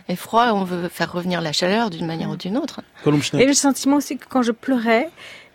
[0.09, 0.51] et froid.
[0.53, 2.81] On veut faire revenir la chaleur d'une manière ou d'une autre.
[3.39, 5.09] Et le sentiment aussi que quand je pleurais,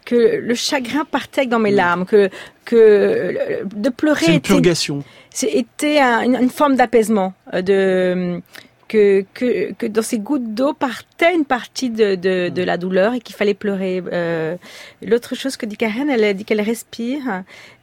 [0.05, 2.31] que le chagrin partait dans mes larmes, que
[2.65, 5.05] que de pleurer C'est une était, purgation.
[5.35, 8.41] C'était un- une, une forme d'apaisement, euh, de
[8.89, 13.15] que, que que dans ces gouttes d'eau partait une partie de de, de la douleur
[13.15, 14.03] et qu'il fallait pleurer.
[14.13, 14.57] Euh,
[15.03, 17.23] L'autre chose que dit Karen, elle dit qu'elle respire.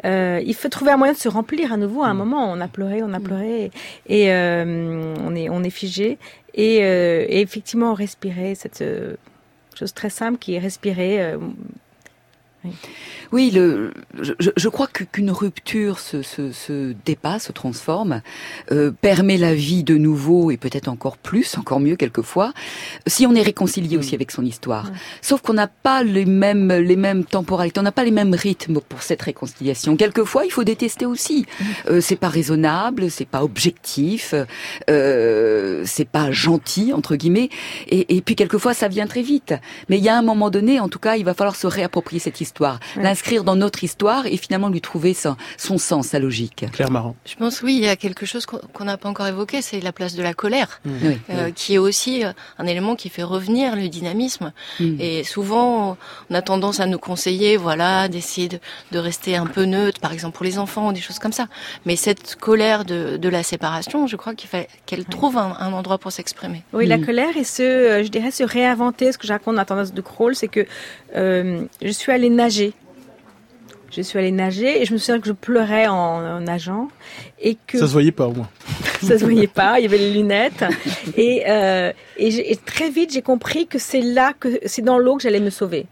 [0.05, 2.03] Euh, il faut trouver un moyen de se remplir à nouveau.
[2.03, 3.71] À un moment, on a pleuré, on a pleuré,
[4.07, 6.19] et euh, on est on est figé.
[6.53, 9.15] Et, euh, et effectivement, respirer cette euh,
[9.77, 11.33] chose très simple qui est respirer.
[13.31, 18.21] Oui, le, je, crois qu'une rupture se, se, se dépasse, se transforme,
[18.71, 22.53] euh, permet la vie de nouveau et peut-être encore plus, encore mieux quelquefois,
[23.07, 24.91] si on est réconcilié aussi avec son histoire.
[25.21, 28.79] Sauf qu'on n'a pas les mêmes les mêmes temporalités, on n'a pas les mêmes rythmes
[28.81, 29.95] pour cette réconciliation.
[29.95, 31.45] Quelquefois, il faut détester aussi.
[31.89, 34.33] Euh, c'est pas raisonnable, c'est pas objectif,
[34.89, 37.49] euh, c'est pas gentil entre guillemets.
[37.87, 39.53] Et, et puis quelquefois, ça vient très vite.
[39.87, 42.19] Mais il y a un moment donné, en tout cas, il va falloir se réapproprier
[42.19, 43.03] cette histoire, Ouais.
[43.03, 46.65] l'inscrire dans notre histoire et finalement lui trouver son, son sens, sa logique.
[46.71, 47.15] Claire Marin.
[47.25, 49.91] Je pense oui, il y a quelque chose qu'on n'a pas encore évoqué, c'est la
[49.91, 50.91] place de la colère, Mmh.
[51.03, 51.17] Oui.
[51.31, 54.51] euh, qui est aussi euh, un élément qui fait revenir le dynamisme.
[54.79, 54.95] Mmh.
[54.99, 55.97] Et souvent,
[56.29, 58.59] on a tendance à nous conseiller, voilà, d'essayer de,
[58.91, 61.47] de rester un peu neutre, par exemple pour les enfants, ou des choses comme ça.
[61.85, 65.73] Mais cette colère de, de la séparation, je crois qu'il fallait qu'elle trouve un, un
[65.73, 66.63] endroit pour s'exprimer.
[66.73, 69.11] Oui, la colère et ce, euh, je dirais, se réinventer.
[69.11, 70.65] Ce que je raconte dans la tendance de Kroll, c'est que
[71.15, 72.73] euh, je suis allée nager.
[73.91, 76.89] Je suis allée nager et je me souviens que je pleurais en, en nageant
[77.41, 78.49] et que Ça se voyait pas au moins.
[79.01, 80.63] ça se voyait pas, il y avait les lunettes
[81.17, 85.17] et, euh, et, et très vite j'ai compris que c'est là que c'est dans l'eau
[85.17, 85.87] que j'allais me sauver.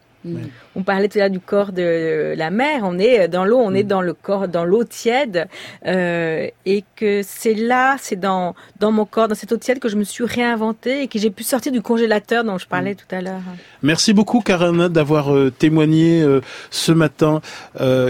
[0.76, 3.74] On parlait tout à l'heure du corps de la mer, on est dans l'eau, on
[3.74, 5.48] est dans le corps, dans l'eau tiède,
[5.86, 9.90] euh, et que c'est là, c'est dans dans mon corps, dans cette eau tiède que
[9.90, 13.06] je me suis réinventée et que j'ai pu sortir du congélateur dont je parlais tout
[13.12, 13.42] à l'heure.
[13.82, 17.42] Merci beaucoup Karen d'avoir euh, témoigné euh, ce matin.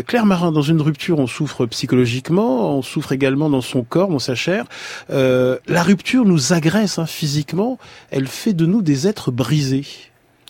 [0.07, 4.19] Claire Marin, dans une rupture, on souffre psychologiquement, on souffre également dans son corps, dans
[4.19, 4.65] sa chair.
[5.09, 7.77] La rupture nous agresse hein, physiquement,
[8.11, 9.85] elle fait de nous des êtres brisés.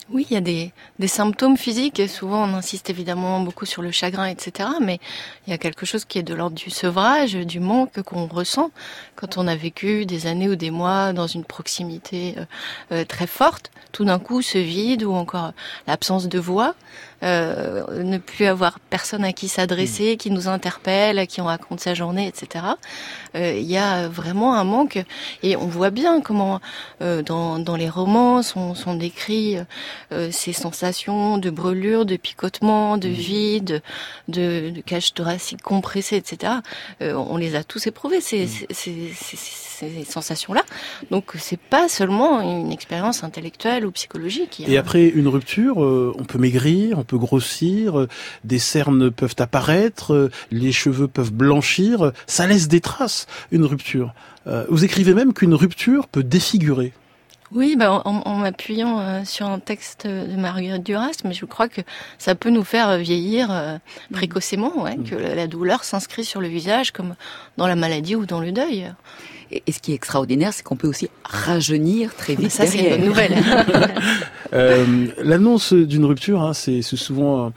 [0.09, 0.71] Oui, il y a des,
[1.07, 1.99] symptômes physiques.
[1.99, 4.69] Et souvent, on insiste évidemment beaucoup sur le chagrin, etc.
[4.81, 4.99] Mais
[5.45, 8.71] il y a quelque chose qui est de l'ordre du sevrage, du manque qu'on ressent
[9.17, 12.45] quand on a vécu des années ou des mois dans une proximité euh,
[12.93, 13.69] euh, très forte.
[13.91, 15.51] Tout d'un coup, ce vide ou encore
[15.87, 16.75] l'absence de voix,
[17.23, 20.17] euh, ne plus avoir personne à qui s'adresser, mm.
[20.17, 22.65] qui nous interpelle, qui on raconte sa journée, etc.
[23.35, 25.03] Il y a vraiment un manque.
[25.43, 26.59] Et on voit bien comment
[26.99, 29.57] dans, dans les romans sont, sont décrits
[30.11, 33.11] euh, ces sensations de brûlure, de picotement, de mmh.
[33.11, 33.81] vide,
[34.27, 36.53] de, de cage thoracique compressée, etc.
[37.01, 38.67] Euh, on les a tous éprouvés ces, mmh.
[38.71, 39.35] ces, ces,
[39.77, 40.63] ces sensations-là.
[41.11, 44.63] Donc c'est pas seulement une expérience intellectuelle ou psychologique.
[44.67, 48.07] Et après une rupture, euh, on peut maigrir, on peut grossir,
[48.43, 52.11] des cernes peuvent apparaître, les cheveux peuvent blanchir.
[52.27, 54.13] Ça laisse des traces, une rupture.
[54.69, 56.93] vous écrivez même qu'une rupture peut défigurer.
[57.53, 61.81] Oui, bah, en, m'appuyant euh, sur un texte de Marguerite Duras, mais je crois que
[62.17, 63.77] ça peut nous faire vieillir euh,
[64.11, 67.15] précocement, ouais, que la, douleur s'inscrit sur le visage comme
[67.55, 68.91] dans la maladie ou dans le deuil.
[69.51, 72.51] Et, ce qui est extraordinaire, c'est qu'on peut aussi rajeunir très vite.
[72.51, 73.35] Ça, c'est une bonne nouvelle.
[74.53, 77.51] euh, L'annonce d'une rupture, hein, c'est souvent,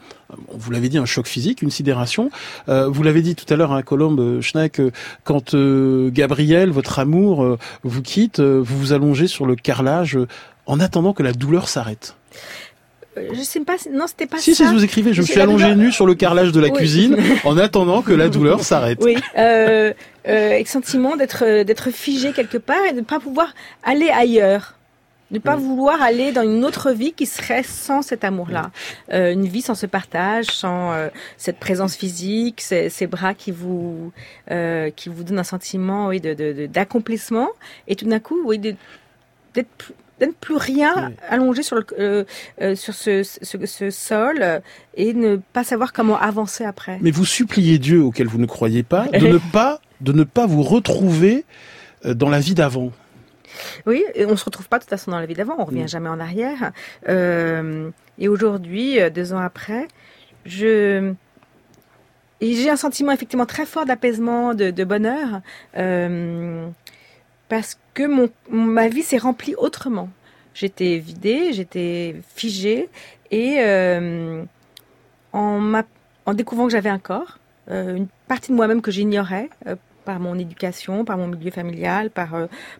[0.53, 2.29] vous l'avez dit, un choc physique, une sidération.
[2.69, 4.91] Euh, vous l'avez dit tout à l'heure, hein, Colombe Schneck, euh,
[5.23, 10.17] quand euh, Gabriel, votre amour, euh, vous quitte, vous vous allongez sur le carrelage
[10.65, 12.15] en attendant que la douleur s'arrête.
[13.15, 14.67] Je sais pas, non, c'était pas si, ça.
[14.67, 17.57] Si, vous écrivez, je me suis allongé nu sur le carrelage de la cuisine en
[17.57, 18.99] attendant que la douleur s'arrête.
[19.01, 19.93] Oui, euh,
[20.27, 24.75] euh, sentiment d'être d'être figé quelque part et de ne pas pouvoir aller ailleurs.
[25.31, 28.71] Ne pas vouloir aller dans une autre vie qui serait sans cet amour-là.
[29.13, 33.51] Euh, une vie sans ce partage, sans euh, cette présence physique, ces, ces bras qui
[33.51, 34.11] vous
[34.51, 37.47] euh, qui vous donnent un sentiment oui, de d'accomplissement.
[37.87, 39.93] Et tout d'un coup, oui, d'être
[40.27, 42.23] ne plus rien allongé sur, le, euh,
[42.61, 44.61] euh, sur ce, ce, ce, sol
[44.95, 46.97] et ne pas savoir comment avancer après.
[47.01, 50.45] Mais vous suppliez Dieu auquel vous ne croyez pas de ne pas de ne pas
[50.45, 51.45] vous retrouver
[52.05, 52.91] euh, dans la vie d'avant.
[53.85, 55.83] Oui, et on se retrouve pas de toute façon dans la vie d'avant, on revient
[55.83, 55.89] mm.
[55.89, 56.71] jamais en arrière.
[57.09, 59.87] Euh, et aujourd'hui, deux ans après,
[60.45, 61.13] je
[62.41, 65.41] j'ai un sentiment effectivement très fort d'apaisement, de, de, bonheur,
[65.77, 66.67] euh,
[67.51, 70.09] parce que mon, ma vie s'est remplie autrement.
[70.53, 72.87] J'étais vidée, j'étais figée,
[73.29, 74.45] et euh,
[75.33, 75.73] en,
[76.25, 80.21] en découvrant que j'avais un corps, euh, une partie de moi-même que j'ignorais euh, par
[80.21, 82.29] mon éducation, par mon milieu familial, par,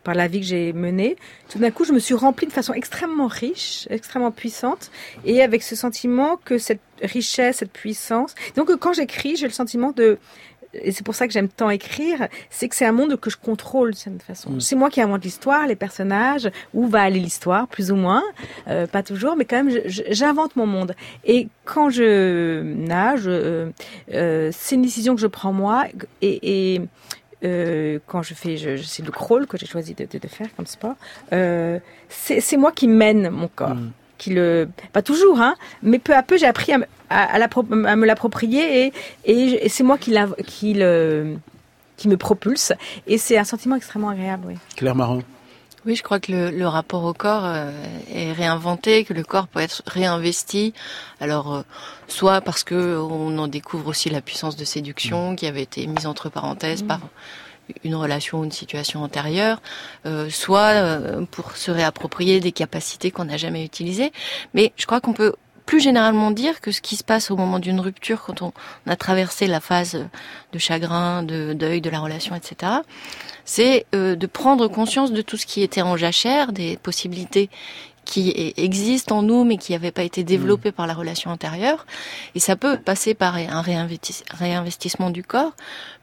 [0.05, 1.17] par la vie que j'ai menée,
[1.49, 4.89] tout d'un coup, je me suis remplie de façon extrêmement riche, extrêmement puissante,
[5.25, 8.35] et avec ce sentiment que cette richesse, cette puissance.
[8.55, 10.17] Donc, quand j'écris, j'ai le sentiment de
[10.73, 13.37] et c'est pour ça que j'aime tant écrire, c'est que c'est un monde que je
[13.37, 14.51] contrôle de cette façon.
[14.51, 14.59] Mm.
[14.61, 18.23] C'est moi qui invente l'histoire, les personnages, où va aller l'histoire, plus ou moins,
[18.67, 20.95] euh, pas toujours, mais quand même, j'invente mon monde.
[21.25, 23.71] Et quand je nage, euh,
[24.13, 25.85] euh, c'est une décision que je prends moi,
[26.21, 26.81] et, et
[27.43, 30.47] euh, quand je fais, je, c'est le crawl que j'ai choisi de, de, de, faire
[30.55, 30.95] comme sport.
[31.33, 31.79] Euh,
[32.09, 33.75] c'est moi qui mène mon corps.
[33.75, 36.77] Mm qui le, pas toujours, hein, mais peu à peu j'ai appris à,
[37.09, 38.93] à, à, me l'approprier et,
[39.25, 41.37] et, c'est moi qui, la, qui, le,
[41.97, 42.71] qui me propulse
[43.07, 44.43] et c'est un sentiment extrêmement agréable.
[44.47, 44.55] Oui.
[44.77, 45.21] Claire Marin.
[45.87, 47.71] Oui, je crois que le, le rapport au corps euh,
[48.13, 50.75] est réinventé, que le corps peut être réinvesti.
[51.19, 51.61] Alors, euh,
[52.07, 56.05] soit parce que on en découvre aussi la puissance de séduction qui avait été mise
[56.05, 56.87] entre parenthèses mmh.
[56.87, 56.99] par
[57.83, 59.61] une relation ou une situation antérieure,
[60.05, 64.11] euh, soit euh, pour se réapproprier des capacités qu'on n'a jamais utilisées.
[64.53, 65.33] Mais je crois qu'on peut
[65.65, 68.51] plus généralement dire que ce qui se passe au moment d'une rupture, quand on
[68.87, 70.05] a traversé la phase
[70.51, 72.73] de chagrin, de deuil de la relation, etc.,
[73.45, 77.49] c'est euh, de prendre conscience de tout ce qui était en jachère, des possibilités
[78.11, 80.73] qui existent en nous mais qui n'avaient pas été développés mmh.
[80.73, 81.85] par la relation antérieure.
[82.35, 85.53] Et ça peut passer par un réinvestissement du corps,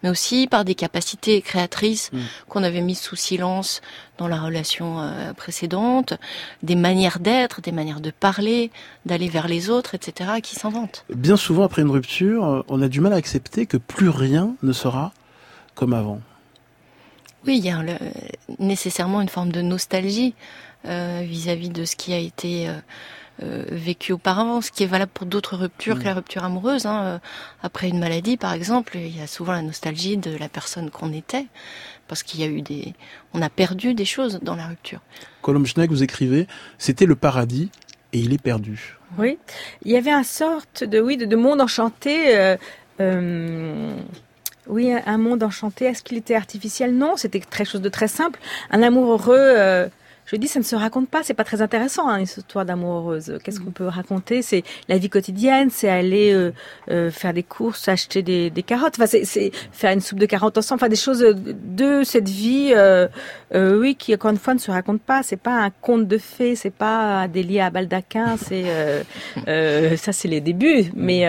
[0.03, 2.19] mais aussi par des capacités créatrices mmh.
[2.49, 3.83] qu'on avait mises sous silence
[4.17, 6.15] dans la relation euh, précédente,
[6.63, 8.71] des manières d'être, des manières de parler,
[9.05, 11.05] d'aller vers les autres, etc., qui s'inventent.
[11.15, 14.55] Bien souvent, après une rupture, euh, on a du mal à accepter que plus rien
[14.63, 15.13] ne sera
[15.75, 16.21] comme avant.
[17.47, 17.79] Oui, il y a
[18.59, 20.35] nécessairement une forme de nostalgie.
[20.87, 22.73] Euh, vis-à-vis de ce qui a été euh,
[23.43, 25.99] euh, vécu auparavant, ce qui est valable pour d'autres ruptures mm.
[25.99, 26.87] que la rupture amoureuse.
[26.87, 27.21] Hein.
[27.63, 31.13] Après une maladie, par exemple, il y a souvent la nostalgie de la personne qu'on
[31.13, 31.47] était,
[32.07, 32.95] parce qu'il y a eu des,
[33.35, 35.01] on a perdu des choses dans la rupture.
[35.43, 36.47] Colomb Schneck, vous écrivez,
[36.79, 37.71] c'était le paradis
[38.13, 38.97] et il est perdu.
[39.19, 39.39] Oui,
[39.85, 42.37] il y avait un sorte de, oui, de, monde enchanté.
[42.37, 42.57] Euh,
[43.01, 43.97] euh,
[44.69, 45.87] oui, un monde enchanté.
[45.87, 46.97] Est-ce qu'il était artificiel?
[46.97, 48.39] Non, c'était très chose de très simple.
[48.71, 49.37] Un amour heureux.
[49.39, 49.89] Euh,
[50.31, 51.23] je dis, ça ne se raconte pas.
[51.23, 53.39] C'est pas très intéressant, hein, une histoire d'amour heureuse.
[53.43, 54.43] Qu'est-ce qu'on peut raconter?
[54.43, 56.53] C'est la vie quotidienne, c'est aller euh,
[56.91, 58.97] euh, faire des courses, acheter des, des carottes.
[59.01, 60.81] Enfin, c'est faire une soupe de carottes ensemble.
[60.81, 63.09] Enfin, des choses de cette vie, euh,
[63.55, 65.23] euh, oui, qui encore une fois ne se raconte pas.
[65.23, 68.37] C'est pas un conte de fées, c'est pas des liens à baldaquin.
[68.37, 68.65] C'est
[69.49, 71.27] euh, ça, c'est les débuts, mais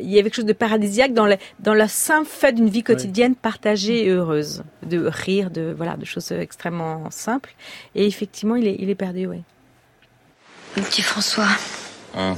[0.00, 2.82] il y avait quelque chose de paradisiaque dans, le, dans la simple fait d'une vie
[2.82, 7.54] quotidienne partagée et heureuse, de rire, de voilà, de choses extrêmement simples.
[7.94, 9.42] Et effectivement, il est, il est perdu, oui.
[10.74, 11.46] Petit François,
[12.16, 12.36] Hein?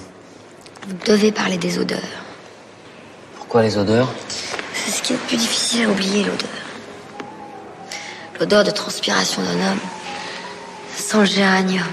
[0.87, 2.00] Vous devez parler des odeurs.
[3.37, 4.12] Pourquoi les odeurs?
[4.72, 6.48] C'est ce qui est le plus difficile à oublier, l'odeur.
[8.40, 9.80] L'odeur de transpiration d'un homme
[10.94, 11.85] sans le géranium.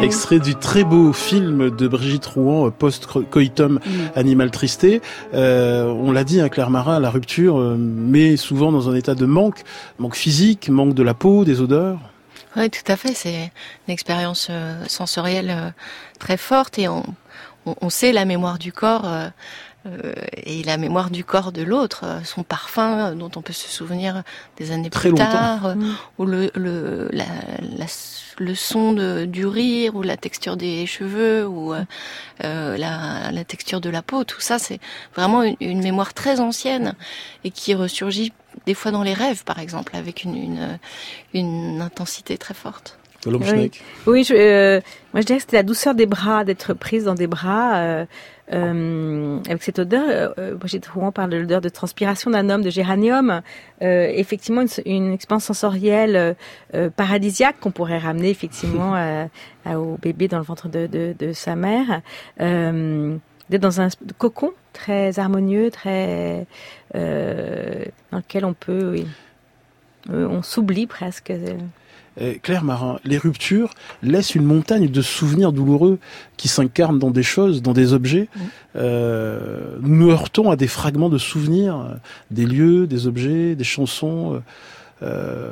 [0.00, 3.80] Extrait du très beau film de Brigitte Rouen, Post-Coitum
[4.14, 5.00] Animal Tristé.
[5.34, 9.14] Euh, on l'a dit, hein, Claire Marin, la rupture euh, met souvent dans un état
[9.14, 9.64] de manque,
[9.98, 11.98] manque physique, manque de la peau, des odeurs.
[12.56, 13.14] Oui, tout à fait.
[13.14, 13.50] C'est
[13.86, 15.70] une expérience euh, sensorielle euh,
[16.18, 17.04] très forte et on,
[17.80, 19.30] on, sait la mémoire du corps euh, euh,
[20.44, 24.22] et la mémoire du corps de l'autre, euh, son parfum dont on peut se souvenir
[24.56, 25.30] des années Très plus longtemps.
[25.32, 25.94] tard, Mm.
[26.18, 27.24] ou le, le, la,
[27.76, 27.86] la,
[28.38, 31.82] le son de, du rire, ou la texture des cheveux, ou euh,
[32.44, 34.24] euh, la, la texture de la peau.
[34.24, 34.80] Tout ça, c'est
[35.14, 36.94] vraiment une, une mémoire très ancienne
[37.44, 38.32] et qui ressurgit
[38.66, 40.78] des fois dans les rêves, par exemple, avec une, une,
[41.34, 42.98] une intensité très forte.
[44.06, 44.80] Oui, oui je, euh,
[45.12, 47.76] moi je dirais que c'était la douceur des bras, d'être prise dans des bras.
[47.76, 48.06] Euh,
[48.50, 53.42] euh, avec cette odeur, Brigitte Rouen parle de l'odeur de transpiration d'un homme, de géranium.
[53.82, 56.34] Effectivement, une, une expérience sensorielle
[56.96, 58.94] paradisiaque qu'on pourrait ramener effectivement
[59.66, 62.00] au bébé dans le ventre de, de, de sa mère.
[62.38, 66.46] D'être dans un cocon très harmonieux, très
[66.94, 69.06] dans lequel on peut, oui,
[70.08, 71.34] on s'oublie presque.
[72.42, 73.70] Claire Marin, les ruptures
[74.02, 75.98] laissent une montagne de souvenirs douloureux
[76.36, 78.28] qui s'incarnent dans des choses, dans des objets.
[78.34, 78.40] Mmh.
[78.76, 81.96] Euh, nous heurtons à des fragments de souvenirs,
[82.30, 84.42] des lieux, des objets, des chansons.
[85.02, 85.50] Euh,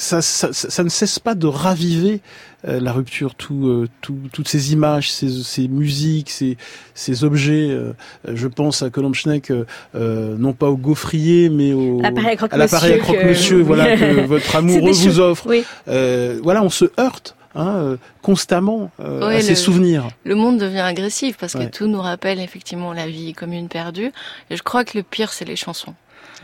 [0.00, 2.20] ça, ça, ça, ne cesse pas de raviver
[2.66, 6.56] euh, la rupture, tout, euh, tout, toutes ces images, ces, ces musiques, ces,
[6.94, 7.68] ces objets.
[7.70, 7.92] Euh,
[8.26, 12.10] je pense à Colomb Schneck, euh, non pas au gaufrier, mais au, à
[12.56, 13.62] l'appareil croque-monsieur, que...
[13.62, 15.46] voilà, que votre amoureux vous offre.
[15.46, 15.64] Oui.
[15.88, 17.36] Euh, voilà, on se heurte.
[17.56, 20.06] Hein, constamment ouais, à ces le, souvenirs.
[20.22, 21.66] Le monde devient agressif parce Ouais.
[21.66, 24.12] que tout nous rappelle effectivement la vie commune perdue.
[24.50, 25.94] Et je crois que le pire, c'est les chansons.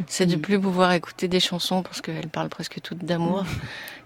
[0.07, 3.45] C'est de plus pouvoir écouter des chansons parce qu'elles parlent presque toutes d'amour.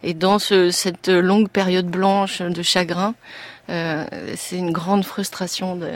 [0.03, 3.15] Et dans ce, cette longue période blanche de chagrin,
[3.69, 4.05] euh,
[4.37, 5.89] c'est une grande frustration de.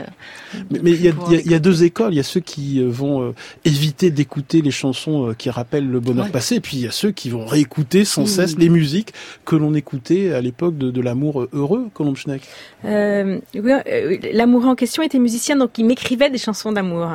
[0.69, 2.13] Mais mais il y, a, y, a, y a deux écoles.
[2.13, 3.33] Il y a ceux qui euh, vont euh,
[3.65, 6.31] éviter d'écouter les chansons euh, qui rappellent le bonheur Ouais.
[6.31, 9.11] passé, et puis il y a ceux qui vont réécouter sans cesse les musiques
[9.43, 12.43] que l'on écoutait à l'époque de, de l'amour heureux, Colomb Schneck.
[12.85, 17.09] Euh, oui, euh, L'amoureux en question était musicien, donc il m'écrivait des chansons d'amour.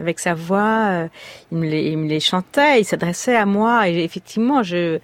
[0.00, 1.08] Avec sa voix, euh,
[1.50, 5.00] il, me les, il me les chantait, il s'adressait à moi, et effectivement, je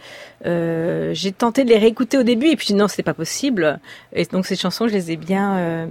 [0.46, 3.80] euh, j'ai tenté de les réécouter au début, et puis non, c'était pas possible.
[4.12, 5.86] Et donc ces chansons, je les ai bien euh,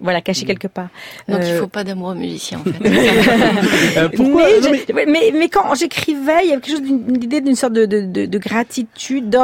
[0.00, 0.88] voilà, caché quelque part.
[1.28, 1.48] Donc euh...
[1.48, 3.96] il faut pas d'amoureux musicien en fait.
[3.96, 5.06] euh, pourquoi mais, non, mais...
[5.06, 8.02] mais, mais, quand j'écrivais, il y avait quelque chose d'une idée d'une sorte de, de,
[8.02, 9.36] de, de gratitude,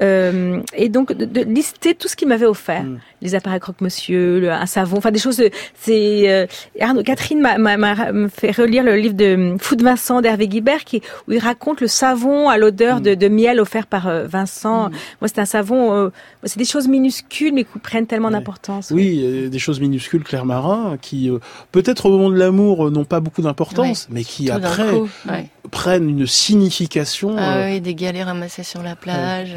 [0.00, 2.98] euh, et donc de, de, lister tout ce qu'il m'avait offert, mm.
[3.20, 5.42] les appareils croque-monsieur, le, un savon, enfin des choses.
[5.74, 6.46] C'est euh,
[6.80, 11.32] Arnaud, Catherine m'a fait relire le livre de Fou de Vincent d'Hervé Guibert, qui où
[11.32, 13.02] il raconte le savon à l'odeur mm.
[13.02, 14.88] de, de, miel offert par euh, Vincent.
[14.88, 14.92] Mm.
[15.20, 15.92] Moi, c'est un savon.
[15.92, 16.08] euh,
[16.44, 18.34] c'est des choses minuscules, mais qui prennent tellement ouais.
[18.34, 18.90] d'importance.
[18.90, 19.50] Oui, oui.
[19.50, 21.38] des choses minuscules minuscules Claire Marin qui euh,
[21.72, 24.14] peut-être au moment de l'amour euh, n'ont pas beaucoup d'importance, ouais.
[24.14, 25.48] mais qui Tout après coup, ouais.
[25.70, 27.34] prennent une signification.
[27.36, 27.66] Ah euh...
[27.66, 29.54] oui, des galets ramassés sur la plage,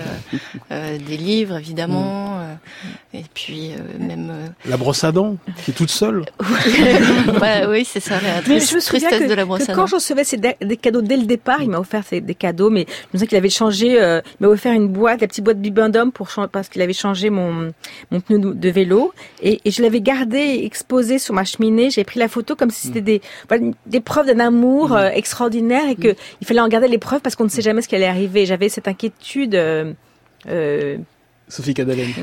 [0.70, 2.41] des livres évidemment, mm.
[3.14, 6.26] Et puis euh, même la brosse à dents qui est toute seule.
[7.42, 9.76] ouais, oui, c'est ça la triste, je me tristesse que, de la brosse que à
[9.76, 12.70] quand je recevais ces des cadeaux dès le départ, il m'a offert ces, des cadeaux,
[12.70, 15.44] mais je me souviens qu'il avait changé, euh, il m'a offert une boîte, la petite
[15.44, 17.72] boîte Bibendum pour parce qu'il avait changé mon
[18.12, 21.90] mon pneu de vélo et, et je l'avais gardé exposé sur ma cheminée.
[21.90, 25.88] J'ai pris la photo comme si c'était des voilà, des preuves d'un amour euh, extraordinaire
[25.90, 26.16] et que mmh.
[26.42, 28.46] il fallait en garder les preuves parce qu'on ne sait jamais ce qui allait arriver.
[28.46, 29.56] J'avais cette inquiétude.
[29.56, 29.94] Euh,
[31.52, 31.74] Sophie.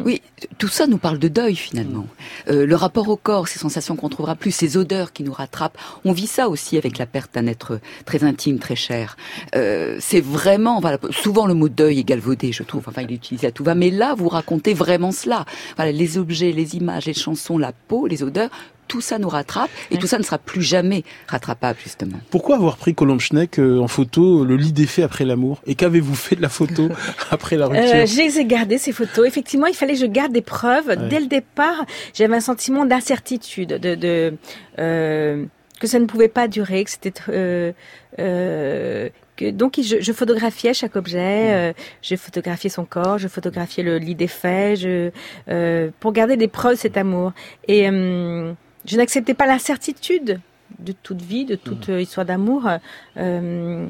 [0.05, 0.23] Oui,
[0.57, 2.07] tout ça nous parle de deuil finalement.
[2.49, 5.77] Euh, le rapport au corps, ces sensations qu'on trouvera plus, ces odeurs qui nous rattrapent.
[6.05, 9.17] On vit ça aussi avec la perte d'un être très intime, très cher.
[9.55, 12.85] Euh, c'est vraiment, voilà, souvent le mot deuil est galvaudé, je trouve.
[12.87, 13.75] Enfin, il est utilisé à tout va.
[13.75, 15.45] Mais là, vous racontez vraiment cela.
[15.77, 18.51] Voilà, les objets, les images, les chansons, la peau, les odeurs
[18.89, 22.19] tout ça nous rattrape et tout ça ne sera plus jamais rattrapable justement.
[22.31, 25.75] Pourquoi avoir pris Colombe Schneck euh, en photo le lit des faits après l'amour Et
[25.75, 26.89] qu'avez-vous fait de la photo
[27.31, 29.27] après la rupture euh, Je les ai gardées ces photos.
[29.27, 30.97] Effectivement, il fallait que je garde des preuves.
[31.09, 31.85] Dès le départ,
[32.15, 34.35] j'avais un sentiment d'incertitude, de, de
[34.79, 35.45] euh,
[35.81, 37.73] que ça ne pouvait pas durer, que c'était euh,
[38.19, 39.09] euh,
[39.53, 41.73] donc je, je, photographiais chaque objet, euh,
[42.03, 45.11] j'ai photographié son corps, je photographiais le lit des faits, je,
[45.49, 47.33] euh, pour garder des preuves de cet amour.
[47.67, 48.53] Et euh,
[48.85, 50.41] je n'acceptais pas l'incertitude
[50.79, 52.01] de toute vie, de toute mmh.
[52.01, 52.69] histoire d'amour.
[53.17, 53.87] Euh,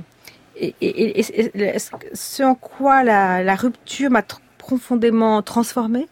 [0.56, 1.76] et, et, et,
[2.14, 4.22] ce en quoi la, la rupture m'a
[4.68, 6.08] profondément transformée,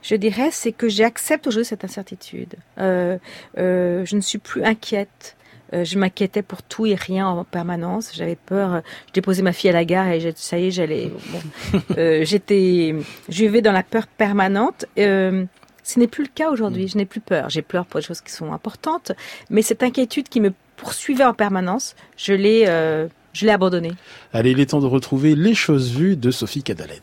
[0.00, 2.54] je dirais, c'est que j'accepte aujourd'hui cette incertitude.
[2.78, 3.18] Euh,
[3.58, 5.36] euh, je ne suis plus inquiète.
[5.74, 8.12] Euh, je m'inquiétais pour tout et rien en permanence.
[8.14, 8.80] J'avais peur.
[9.08, 11.12] Je déposais ma fille à la gare et ça y est, j'allais.
[11.30, 12.94] Bon, euh, j'étais,
[13.28, 14.86] je vivais dans la peur permanente.
[14.98, 15.44] Euh,
[15.88, 16.86] ce n'est plus le cas aujourd'hui.
[16.86, 17.48] Je n'ai plus peur.
[17.48, 19.12] J'ai peur pour des choses qui sont importantes,
[19.48, 23.94] mais cette inquiétude qui me poursuivait en permanence, je l'ai, euh, je l'ai abandonnée.
[24.34, 27.00] Allez, il est temps de retrouver les choses vues de Sophie Cadalen.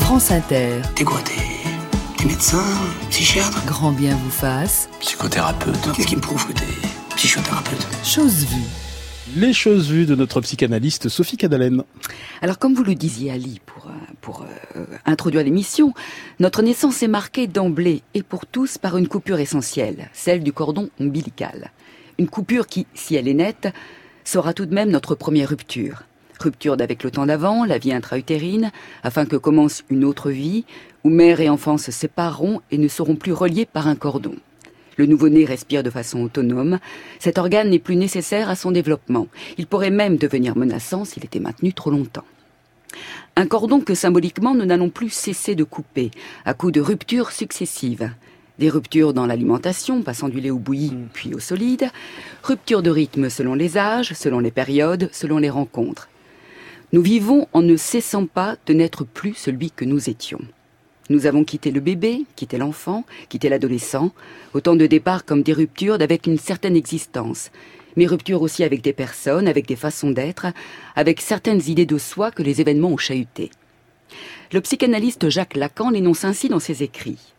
[0.00, 0.82] France Inter.
[0.96, 1.40] T'es quoi, t'es,
[2.16, 2.64] t'es médecin,
[3.10, 3.64] psychiatre?
[3.66, 4.88] Grand bien vous fasse.
[4.98, 5.92] Psychothérapeute.
[5.94, 6.66] Qu'est-ce qui me prouve que t'es
[7.14, 7.86] psychothérapeute?
[8.04, 8.89] Chose vue.
[9.36, 11.84] Les choses vues de notre psychanalyste Sophie Cadalen.
[12.42, 13.88] Alors, comme vous le disiez, Ali, pour,
[14.20, 15.94] pour euh, introduire l'émission,
[16.40, 20.90] notre naissance est marquée d'emblée et pour tous par une coupure essentielle, celle du cordon
[20.98, 21.70] ombilical.
[22.18, 23.68] Une coupure qui, si elle est nette,
[24.24, 26.02] sera tout de même notre première rupture.
[26.40, 28.72] Rupture d'avec le temps d'avant, la vie intra-utérine,
[29.04, 30.64] afin que commence une autre vie,
[31.04, 34.34] où mère et enfant se sépareront et ne seront plus reliés par un cordon.
[34.96, 36.78] Le nouveau-né respire de façon autonome.
[37.18, 39.28] Cet organe n'est plus nécessaire à son développement.
[39.58, 42.24] Il pourrait même devenir menaçant s'il était maintenu trop longtemps.
[43.36, 46.10] Un cordon que symboliquement nous n'allons plus cesser de couper,
[46.44, 48.10] à coups de ruptures successives.
[48.58, 51.88] Des ruptures dans l'alimentation, passant du lait au bouilli puis au solide.
[52.42, 56.08] Ruptures de rythme selon les âges, selon les périodes, selon les rencontres.
[56.92, 60.40] Nous vivons en ne cessant pas de n'être plus celui que nous étions.
[61.10, 64.12] Nous avons quitté le bébé, quitté l'enfant, quitté l'adolescent,
[64.54, 67.50] autant de départs comme des ruptures d'avec une certaine existence,
[67.96, 70.46] mais ruptures aussi avec des personnes, avec des façons d'être,
[70.94, 73.50] avec certaines idées de soi que les événements ont chahutées.
[74.52, 77.34] Le psychanalyste Jacques Lacan l'énonce ainsi dans ses écrits.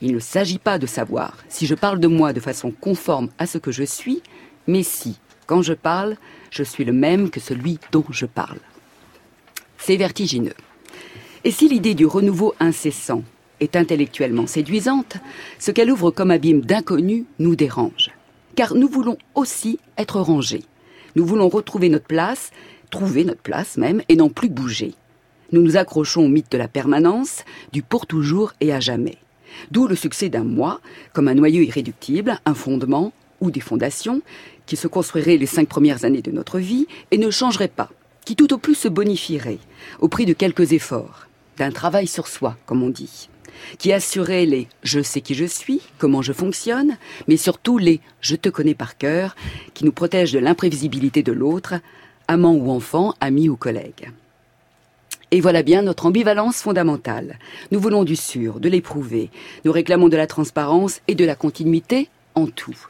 [0.00, 3.46] Il ne s'agit pas de savoir si je parle de moi de façon conforme à
[3.46, 4.22] ce que je suis,
[4.68, 6.16] mais si, quand je parle,
[6.52, 8.60] je suis le même que celui dont je parle.
[9.78, 10.54] C'est vertigineux.
[11.42, 13.24] Et si l'idée du renouveau incessant
[13.60, 15.16] est intellectuellement séduisante,
[15.58, 18.10] ce qu'elle ouvre comme abîme d'inconnu nous dérange.
[18.56, 20.64] Car nous voulons aussi être rangés.
[21.16, 22.50] Nous voulons retrouver notre place,
[22.90, 24.92] trouver notre place même, et n'en plus bouger.
[25.52, 29.16] Nous nous accrochons au mythe de la permanence, du pour toujours et à jamais.
[29.70, 30.80] D'où le succès d'un moi,
[31.14, 34.20] comme un noyau irréductible, un fondement ou des fondations,
[34.66, 37.88] qui se construiraient les cinq premières années de notre vie et ne changeraient pas,
[38.26, 39.58] qui tout au plus se bonifierait
[40.00, 41.26] au prix de quelques efforts,
[41.60, 43.28] d'un travail sur soi, comme on dit,
[43.78, 46.96] qui assurait les je sais qui je suis, comment je fonctionne,
[47.28, 49.36] mais surtout les je te connais par cœur,
[49.74, 51.74] qui nous protègent de l'imprévisibilité de l'autre,
[52.28, 54.10] amant ou enfant, ami ou collègue.
[55.32, 57.38] Et voilà bien notre ambivalence fondamentale.
[57.72, 59.30] Nous voulons du sûr, de l'éprouver.
[59.66, 62.86] Nous réclamons de la transparence et de la continuité en tout.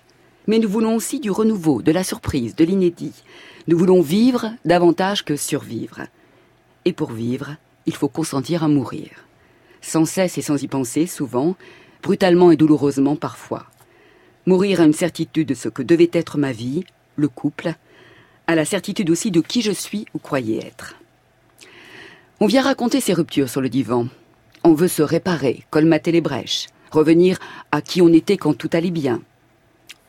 [0.47, 3.25] Mais nous voulons aussi du renouveau, de la surprise, de l'inédit.
[3.66, 6.03] Nous voulons vivre davantage que survivre.
[6.85, 7.57] Et pour vivre,
[7.87, 9.11] il faut consentir à mourir.
[9.81, 11.57] Sans cesse et sans y penser, souvent,
[12.03, 13.66] brutalement et douloureusement parfois.
[14.47, 16.85] Mourir à une certitude de ce que devait être ma vie,
[17.16, 17.74] le couple,
[18.47, 20.97] à la certitude aussi de qui je suis ou croyais être.
[22.41, 24.09] On vient raconter ces ruptures sur le divan.
[24.64, 27.39] On veut se réparer, colmater les brèches, revenir
[27.70, 29.20] à qui on était quand tout allait bien.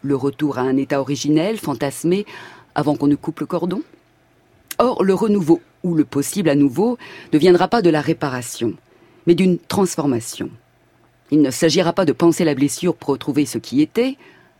[0.01, 2.25] Le retour à un état originel, fantasmé,
[2.73, 3.83] avant qu'on ne coupe le cordon
[4.79, 6.97] Or, le renouveau, ou le possible à nouveau,
[7.33, 8.73] ne viendra pas de la réparation,
[9.27, 10.49] mais d'une transformation.
[11.31, 14.17] Il ne s'agira pas de penser la blessure pour retrouver ce qui était,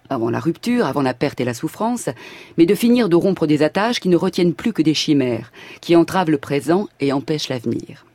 [0.09, 2.09] avant la rupture, avant la perte et la souffrance,
[2.57, 5.95] mais de finir de rompre des attaches qui ne retiennent plus que des chimères, qui
[5.95, 8.05] entravent le présent et empêchent l'avenir.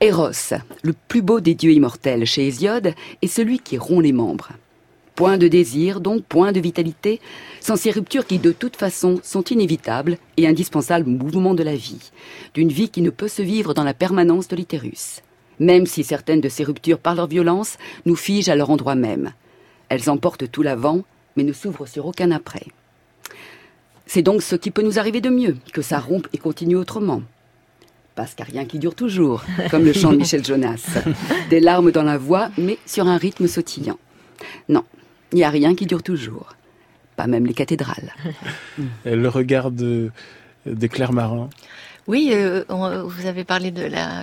[0.00, 0.52] Eros,
[0.82, 4.50] le plus beau des dieux immortels chez Hésiode, est celui qui rompt les membres.
[5.14, 7.20] Point de désir, donc point de vitalité,
[7.60, 11.76] sans ces ruptures qui de toute façon sont inévitables et indispensables au mouvement de la
[11.76, 12.10] vie,
[12.52, 15.20] d'une vie qui ne peut se vivre dans la permanence de l'utérus.
[15.60, 19.32] Même si certaines de ces ruptures, par leur violence, nous figent à leur endroit même.
[19.88, 21.02] Elles emportent tout l'avant,
[21.36, 22.66] mais ne s'ouvrent sur aucun après.
[24.06, 27.22] C'est donc ce qui peut nous arriver de mieux, que ça rompe et continue autrement.
[28.16, 30.98] Parce qu'il n'y a rien qui dure toujours, comme le chant de Michel Jonas.
[31.50, 33.98] Des larmes dans la voix, mais sur un rythme sautillant.
[34.68, 34.84] Non,
[35.34, 36.54] Il n'y a rien qui dure toujours.
[37.16, 38.12] Pas même les cathédrales.
[39.04, 40.12] Le regard de,
[40.64, 41.50] de Claire Marin.
[42.06, 44.22] Oui, euh, on- vous avez parlé de la,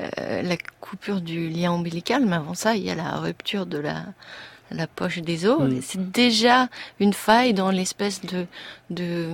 [0.00, 3.76] euh, la coupure du lien ombilical, mais avant ça, il y a la rupture de
[3.76, 4.04] la,
[4.70, 5.60] la poche des os.
[5.70, 5.80] Mm.
[5.82, 6.68] C'est déjà
[6.98, 8.46] une faille dans l'espèce de,
[8.90, 9.26] de,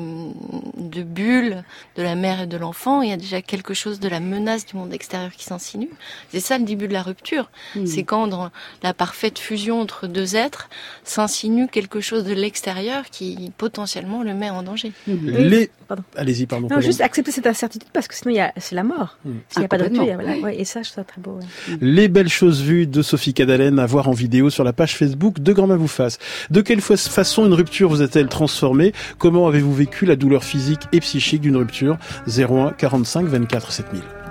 [0.78, 1.62] de bulle
[1.96, 3.02] de la mère et de l'enfant.
[3.02, 5.90] Il y a déjà quelque chose de la menace du monde extérieur qui s'insinue.
[6.30, 7.50] C'est ça le début de la rupture.
[7.76, 7.86] Mm.
[7.86, 8.50] C'est quand dans
[8.82, 10.68] la parfaite fusion entre deux êtres
[11.04, 14.92] s'insinue quelque chose de l'extérieur qui potentiellement le met en danger.
[15.06, 15.70] Les...
[15.86, 16.02] Pardon.
[16.16, 16.68] Allez-y, pardon.
[16.70, 19.18] Non, juste accepter cette incertitude parce que sinon il y a- c'est la mort.
[19.24, 19.30] Mm.
[19.50, 21.20] S'il n'y a Ah, pas de rupture, voilà, ouais, et ça, je trouve ça très
[21.20, 21.32] beau.
[21.38, 21.76] ouais.
[21.80, 25.40] Les belles choses vues de Sophie Cadalen à voir en vidéo sur la page Facebook
[25.40, 26.18] de Grand vous fasse.
[26.50, 30.82] De quelle fa- façon une rupture vous a-t-elle transformé Comment avez-vous vécu la douleur physique
[30.92, 31.98] et psychique d'une rupture?
[32.26, 34.23] 01 45 24 7000.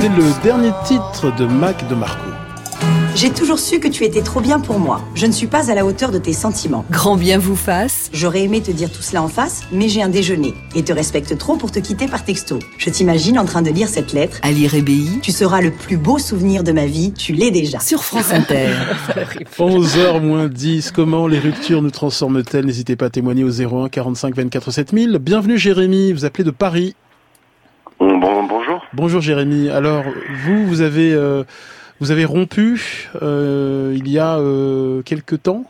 [0.00, 2.30] C'était le dernier titre de Mac de Marco.
[3.16, 5.00] J'ai toujours su que tu étais trop bien pour moi.
[5.16, 6.84] Je ne suis pas à la hauteur de tes sentiments.
[6.88, 8.08] Grand bien vous fasse.
[8.12, 11.36] J'aurais aimé te dire tout cela en face, mais j'ai un déjeuner et te respecte
[11.36, 12.60] trop pour te quitter par texto.
[12.78, 14.38] Je t'imagine en train de lire cette lettre.
[14.42, 14.70] À lire.
[15.20, 17.80] Tu seras le plus beau souvenir de ma vie, tu l'es déjà.
[17.80, 18.68] Sur France Inter.
[19.58, 22.66] 11h moins 10, comment les ruptures nous transforment-elles?
[22.66, 25.18] N'hésitez pas à témoigner au 01 45 24 7000.
[25.18, 26.94] Bienvenue Jérémy, vous appelez de Paris.
[28.98, 29.20] Bon, bonjour.
[29.20, 29.70] Jérémy.
[29.70, 30.02] Alors
[30.44, 31.44] vous, vous avez, euh,
[32.00, 35.62] vous avez rompu euh, il y a euh, quelque temps?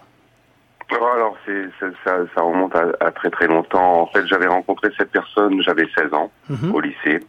[0.91, 4.01] Alors, c'est, ça, ça, ça remonte à, à très très longtemps.
[4.01, 6.75] En fait, j'avais rencontré cette personne, j'avais 16 ans, Mhm.
[6.75, 7.21] au lycée.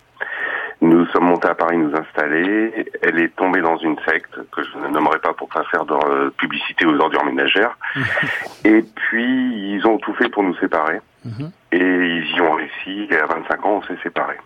[0.79, 2.89] Nous sommes montés à Paris nous installer.
[3.01, 5.93] Elle est tombée dans une secte que je ne nommerai pas pour pas faire de
[5.93, 7.77] euh, publicité aux ordures ménagères.
[8.63, 11.01] Et puis, ils ont tout fait pour nous séparer.
[11.25, 11.51] Mhm.
[11.73, 13.05] Et ils y ont réussi.
[13.11, 14.37] Et à 25 ans, on s'est séparés.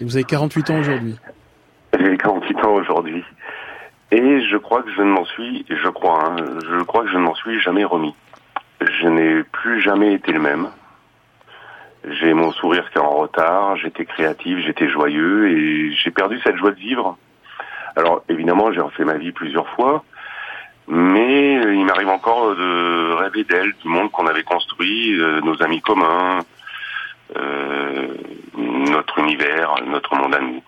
[0.00, 1.16] Et vous avez 48 ans aujourd'hui.
[1.98, 3.24] J'ai J'ai 48 ans aujourd'hui.
[4.10, 6.36] Et je crois que je ne m'en suis, je crois, hein,
[6.68, 8.14] je crois que je ne m'en suis jamais remis.
[8.80, 10.68] Je n'ai plus jamais été le même.
[12.08, 16.56] J'ai mon sourire qui est en retard, j'étais créatif, j'étais joyeux et j'ai perdu cette
[16.56, 17.16] joie de vivre.
[17.96, 20.04] Alors évidemment, j'ai refait ma vie plusieurs fois,
[20.86, 25.80] mais il m'arrive encore de rêver d'elle, du monde qu'on avait construit, euh, nos amis
[25.80, 26.40] communs,
[28.90, 30.62] notre univers, notre monde à nous.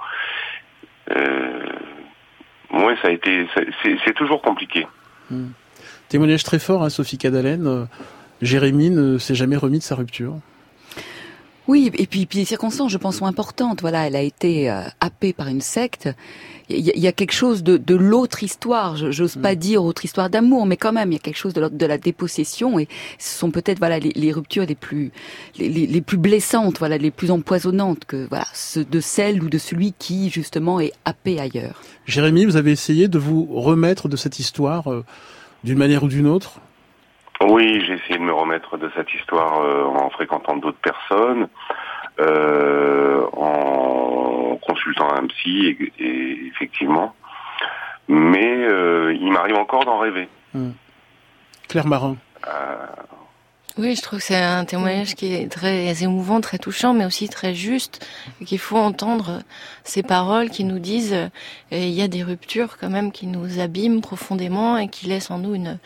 [1.11, 1.67] Euh,
[2.73, 3.47] ouais, ça a été,
[4.05, 4.87] c'est toujours compliqué.
[6.09, 7.67] Témoignage très fort, hein, Sophie Cadalen.
[7.67, 7.85] Euh,
[8.43, 10.39] Jérémy ne s'est jamais remis de sa rupture.
[11.69, 13.81] Oui, et puis, puis les circonstances, je pense, sont importantes.
[13.81, 16.09] Voilà, elle a été euh, happée par une secte.
[16.69, 18.97] Il y, y a quelque chose de, de l'autre histoire.
[18.97, 21.55] Je- J'ose pas dire autre histoire d'amour, mais quand même, il y a quelque chose
[21.55, 22.79] de, de la dépossession.
[22.79, 22.87] Et
[23.19, 25.11] ce sont peut-être voilà les, les ruptures les plus
[25.59, 29.49] les, les- les plus blessantes, voilà les plus empoisonnantes que voilà ce- de celle ou
[29.49, 31.83] de celui qui justement est happé ailleurs.
[32.07, 35.05] Jérémy, vous avez essayé de vous remettre de cette histoire euh,
[35.65, 36.61] d'une manière ou d'une autre?
[37.43, 41.49] Oui, j'ai essayé de me remettre de cette histoire euh, en fréquentant d'autres personnes,
[42.19, 47.15] euh, en consultant un psy, et, et effectivement.
[48.09, 50.29] Mais euh, il m'arrive encore d'en rêver.
[51.69, 52.17] Claire Marin.
[53.79, 57.29] Oui, je trouve que c'est un témoignage qui est très émouvant, très touchant, mais aussi
[57.29, 58.05] très juste,
[58.41, 59.43] et qu'il faut entendre
[59.85, 61.29] ces paroles qui nous disent euh,
[61.71, 65.39] il y a des ruptures quand même qui nous abîment profondément et qui laissent en
[65.39, 65.79] nous une,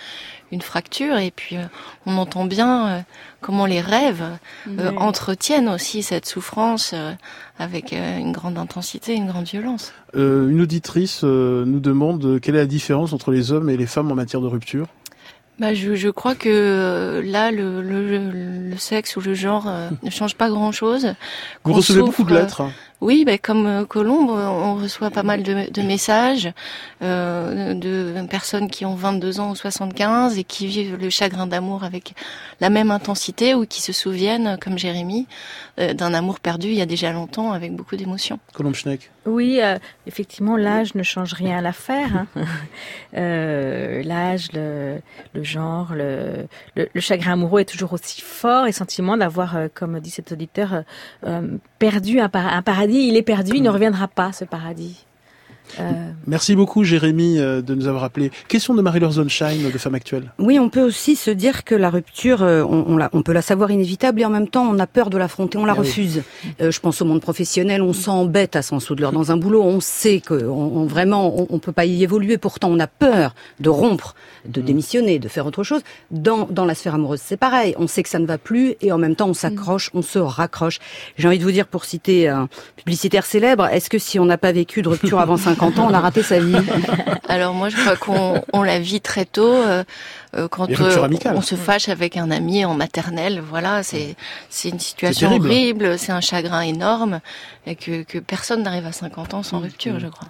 [0.53, 1.19] une fracture.
[1.19, 1.65] Et puis euh,
[2.07, 3.01] on entend bien euh,
[3.41, 4.23] comment les rêves
[4.69, 4.97] euh, Oui.
[4.97, 7.13] entretiennent aussi cette souffrance euh,
[7.59, 9.93] avec euh, une grande intensité, une grande violence.
[10.15, 13.87] Euh, une auditrice euh, nous demande quelle est la différence entre les hommes et les
[13.87, 14.87] femmes en matière de rupture?
[15.61, 18.31] Bah, je, je crois que euh, là, le, le,
[18.71, 21.15] le sexe ou le genre euh, ne change pas grand-chose.
[21.65, 22.63] Vous recevez beaucoup de euh, lettres.
[23.01, 26.53] Oui, ben comme Colombe, euh, on reçoit pas mal de, de messages
[27.03, 31.83] euh, de personnes qui ont 22 ans ou 75 et qui vivent le chagrin d'amour
[31.85, 32.13] avec
[32.61, 35.27] la même intensité ou qui se souviennent, comme Jérémy,
[35.79, 38.39] euh, d'un amour perdu il y a déjà longtemps avec beaucoup d'émotion.
[38.53, 39.11] Colombe Schneck.
[39.27, 42.09] Oui, euh, effectivement, l'âge ne change rien à l'affaire.
[42.17, 42.27] hein.
[43.17, 45.01] Euh, l'âge, le,
[45.35, 46.47] le genre, le,
[46.77, 50.31] le, le chagrin amoureux est toujours aussi fort et sentiment d'avoir, euh, comme dit cet
[50.31, 50.85] auditeur,
[51.81, 52.90] perdu un, par- un paradis.
[52.99, 55.07] Il est perdu, il ne reviendra pas, ce paradis.
[55.79, 55.93] Euh,
[56.27, 58.31] Merci beaucoup Jérémy euh, de nous avoir appelé.
[58.49, 60.33] Question de Marie-Laure Zonshine de Femme Actuelle.
[60.39, 63.33] Oui, on peut aussi se dire que la rupture, euh, on, on, la- on peut
[63.33, 65.81] la savoir inévitable et en même temps, on a peur de l'affronter, on la Ah
[65.81, 65.87] oui.
[65.87, 66.23] refuse.
[66.61, 69.81] Euh, je pense au monde professionnel, on s'embête à s'en souder dans un boulot, on
[69.81, 72.39] sait que on, on- vraiment, on, on peut pas y évoluer.
[72.39, 74.15] Pourtant, on a peur de rompre,
[74.47, 74.53] Mm.
[74.53, 75.83] de démissionner, de faire autre chose.
[76.11, 77.75] Dans, dans la sphère amoureuse, c'est pareil.
[77.79, 80.19] On sait que ça ne va plus et en même temps, on s'accroche, on se
[80.19, 80.79] raccroche.
[81.19, 84.39] J'ai envie de vous dire, pour citer un publicitaire célèbre, est-ce que si on n'a
[84.39, 86.57] pas vécu de rupture avant 50 ans, on a raté sa vie
[87.29, 89.53] Alors moi, je crois qu'on on la vit très tôt.
[89.53, 89.85] euh,
[90.37, 94.17] euh, quand euh, on se fâche avec un ami en maternelle, voilà, c'est
[94.49, 97.21] c'est une situation horrible, c'est un chagrin énorme
[97.67, 100.29] et que, que personne n'arrive à 50 ans sans rupture, je crois.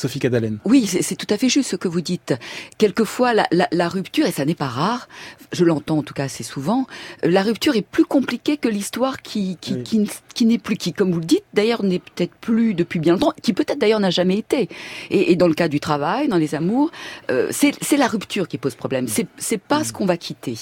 [0.00, 0.58] Sophie Cadalen.
[0.64, 2.34] Oui, c'est tout à fait juste ce que vous dites.
[2.78, 5.08] Quelquefois, la, la, la rupture, et ça n'est pas rare,
[5.52, 6.86] je l'entends en tout cas assez souvent,
[7.24, 10.76] euh, la rupture est plus compliquée que l'histoire qui, qui, qui, n- qui n'est plus,
[10.76, 14.00] qui, comme vous le dites, d'ailleurs n'est peut-être plus depuis bien longtemps, qui peut-être d'ailleurs
[14.00, 14.68] n'a jamais été.
[15.10, 16.90] Et, et dans le cas du travail, dans les amours,
[17.30, 19.06] euh, c'est la rupture qui pose problème.
[19.38, 20.54] C'est pas ce qu'on va quitter.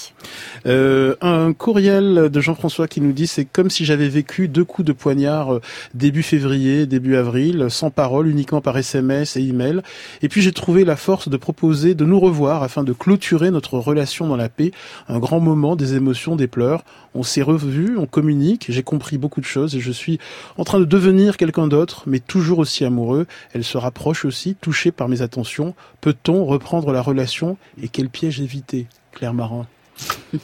[0.65, 4.85] Euh, un courriel de Jean-François qui nous dit c'est comme si j'avais vécu deux coups
[4.85, 5.59] de poignard
[5.93, 9.81] début février, début avril, sans parole, uniquement par SMS et email.
[10.21, 13.77] Et puis j'ai trouvé la force de proposer de nous revoir afin de clôturer notre
[13.77, 14.71] relation dans la paix.
[15.07, 16.83] Un grand moment, des émotions, des pleurs.
[17.15, 20.19] On s'est revus, on communique, j'ai compris beaucoup de choses et je suis
[20.57, 23.25] en train de devenir quelqu'un d'autre, mais toujours aussi amoureux.
[23.53, 25.73] Elle se rapproche aussi, touchée par mes attentions.
[26.01, 29.65] Peut-on reprendre la relation et quel piège éviter Claire Marin?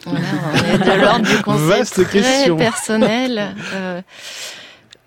[0.04, 0.20] Voilà,
[0.52, 2.56] on est de l'ordre du concept Vaste très question.
[2.56, 3.54] personnel.
[3.74, 4.00] Euh,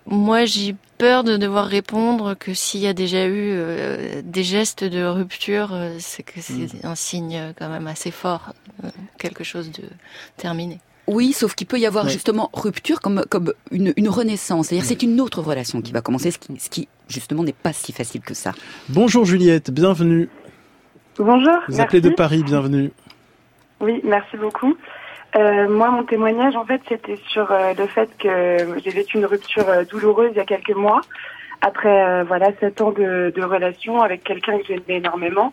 [0.06, 4.84] moi, j'ai peur de devoir répondre que s'il y a déjà eu euh, des gestes
[4.84, 8.52] de rupture, euh, c'est que c'est un signe euh, quand même assez fort,
[8.84, 8.88] euh,
[9.18, 9.84] quelque chose de
[10.36, 10.80] terminé.
[11.06, 14.68] Oui, sauf qu'il peut y avoir justement rupture comme, comme une, une renaissance.
[14.68, 17.72] C'est-à-dire c'est une autre relation qui va commencer, ce qui, ce qui justement n'est pas
[17.72, 18.52] si facile que ça.
[18.88, 20.28] Bonjour Juliette, bienvenue.
[21.18, 21.58] Bonjour.
[21.68, 22.16] Vous appelez de merci.
[22.16, 22.92] Paris, bienvenue.
[23.80, 24.76] Oui, merci beaucoup.
[25.36, 29.26] Euh, moi, mon témoignage, en fait, c'était sur euh, le fait que j'ai vécu une
[29.26, 31.00] rupture euh, douloureuse il y a quelques mois,
[31.62, 35.52] après euh, voilà sept ans de, de relation avec quelqu'un que j'aimais énormément.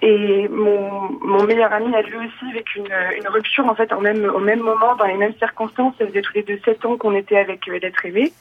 [0.00, 4.00] Et mon, mon meilleur ami a lui aussi vécu une, une rupture en fait en
[4.00, 5.94] même, au même moment, dans les mêmes circonstances.
[5.98, 8.32] Ça faisait tous les deux sept ans qu'on était avec euh, l'être aimé.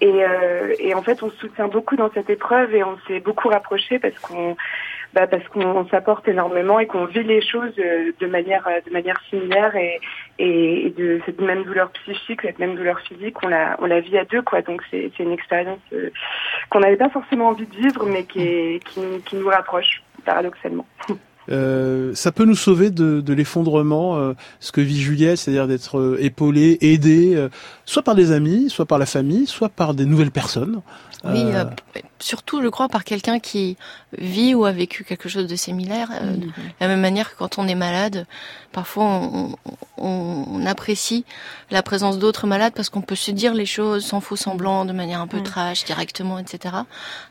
[0.00, 3.20] Et, euh, et en fait, on se soutient beaucoup dans cette épreuve et on s'est
[3.20, 4.56] beaucoup rapprochés parce qu'on
[5.18, 8.92] bah parce qu'on s'apporte énormément et qu'on vit les choses euh, de manière euh, de
[8.92, 10.00] manière similaire et,
[10.96, 14.24] de cette même douleur psychique, cette même douleur physique, on la on la vit à
[14.24, 14.62] deux quoi.
[14.62, 16.10] Donc c'est une expérience euh,
[16.70, 20.86] qu'on n'avait pas forcément envie de vivre, mais qui est, qui, nous rapproche paradoxalement.
[21.48, 27.48] Ça peut nous sauver de, l'effondrement, ce que vit Juliette, c'est-à-dire d'être euh, épaulé, aidé,
[27.86, 30.82] soit par des amis, soit par la famille, soit par des nouvelles personnes.
[31.24, 31.64] Oui, euh,
[32.20, 33.76] surtout, je crois, par quelqu'un qui
[34.16, 36.10] vit ou a vécu quelque chose de similaire.
[36.12, 36.46] Euh, de
[36.80, 38.26] la même manière que quand on est malade,
[38.72, 39.56] parfois on,
[39.96, 41.24] on, on apprécie
[41.70, 44.92] la présence d'autres malades parce qu'on peut se dire les choses sans faux semblant, de
[44.92, 45.42] manière un peu Mm.
[45.42, 46.74] trash, directement, etc.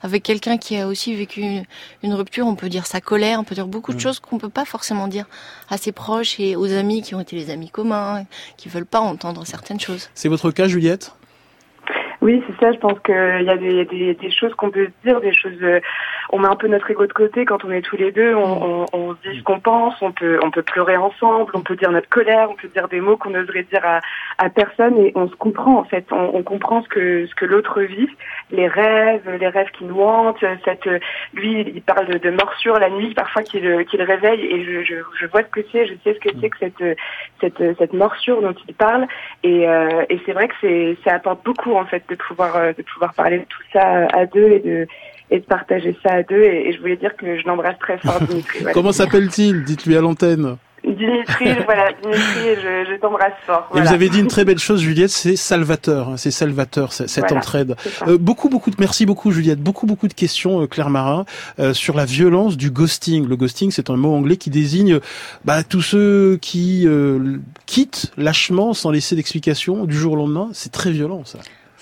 [0.02, 1.64] Avec quelqu'un qui a aussi vécu une,
[2.04, 4.50] une rupture, on peut dire sa colère, on peut dire beaucoup de choses qu'on peut
[4.50, 5.26] pas forcément dire
[5.70, 8.26] à ses proches et aux amis qui ont été les amis communs,
[8.58, 10.10] qui veulent pas entendre certaines choses.
[10.14, 11.14] C'est votre cas, Juliette?
[12.22, 12.72] Oui, c'est ça.
[12.72, 15.60] Je pense qu'il y a des, des, des choses qu'on peut se dire, des choses.
[16.30, 18.36] On met un peu notre ego de côté quand on est tous les deux.
[18.36, 20.02] On, on, on se dit ce qu'on pense.
[20.02, 21.52] On peut, on peut pleurer ensemble.
[21.54, 22.50] On peut dire notre colère.
[22.52, 24.00] On peut dire des mots qu'on n'oserait dire à,
[24.38, 24.98] à personne.
[25.00, 26.06] Et on se comprend en fait.
[26.12, 28.10] On, on comprend ce que ce que l'autre vit,
[28.52, 30.44] les rêves, les rêves qui nous hantent.
[30.66, 30.90] Cette,
[31.34, 34.46] lui, il parle de, de morsure la nuit, parfois qu'il qu'il réveille.
[34.46, 35.88] Et je, je, je vois ce que c'est.
[35.88, 36.98] Je sais ce que c'est que cette
[37.42, 39.08] cette cette morsure dont il parle.
[39.44, 42.74] Et, euh, et c'est vrai que c'est ça apporte beaucoup en fait de pouvoir euh,
[42.74, 44.88] de pouvoir parler de tout ça à deux et de
[45.32, 46.42] et de partager ça à deux.
[46.44, 48.60] Et, et je voulais dire que je l'embrasse très fort, Dimitri.
[48.60, 48.74] Voilà.
[48.74, 49.64] Comment s'appelle-t-il?
[49.64, 50.58] Dites-lui à l'antenne.
[50.84, 53.70] Dimitri, voilà, Dimitri, je, je t'embrasse fort.
[53.76, 57.10] Et vous avez dit une très belle chose, Juliette, c'est salvateur, hein, c'est salvateur cette
[57.18, 57.76] Voilà, entraide.
[58.08, 59.60] Euh, beaucoup, beaucoup de merci beaucoup, Juliette.
[59.60, 61.26] Beaucoup, beaucoup de questions, euh, Claire Marin,
[61.60, 63.28] euh, sur la violence du ghosting.
[63.28, 65.00] Le ghosting, c'est un mot anglais qui désigne
[65.44, 70.50] bah, tous ceux qui euh, quittent lâchement, sans laisser d'explication, du jour au lendemain.
[70.54, 71.40] C'est très violent, ça.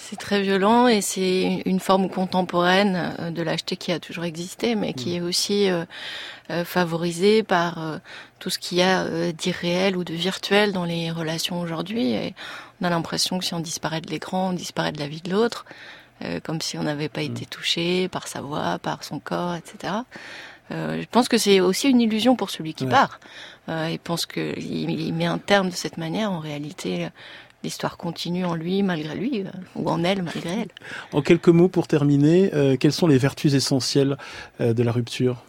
[0.07, 4.75] C'est très violent et c'est une forme contemporaine euh, de lâcheté qui a toujours existé,
[4.75, 5.83] mais qui est aussi euh,
[6.51, 7.99] euh, favorisée par
[8.37, 12.11] tout ce qu'il y a d'irréel ou de virtuel dans les relations aujourd'hui.
[12.11, 12.35] Et
[12.81, 15.31] on a l'impression que si on disparaît de l'écran, on disparaît de la vie de
[15.31, 15.65] l'autre,
[16.43, 19.93] comme si on n'avait pas été touché par sa voix, par son corps, etc.
[20.71, 22.91] Euh, je pense que c'est aussi une illusion pour celui qui Ouais.
[22.91, 23.19] part.
[23.69, 26.31] Euh, il pense qu'il il met un terme de cette manière.
[26.31, 27.09] En réalité,
[27.65, 30.69] l'histoire continue en lui malgré lui, euh, ou en elle malgré elle.
[31.11, 34.17] En quelques mots pour terminer, euh, quelles sont les vertus essentielles
[34.61, 35.43] euh, de la rupture?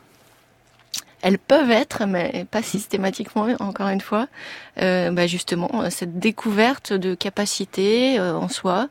[1.23, 4.29] Elles peuvent être, mais pas systématiquement, encore une fois,
[4.77, 8.89] bah justement, cette découverte de capacités euh, en soi,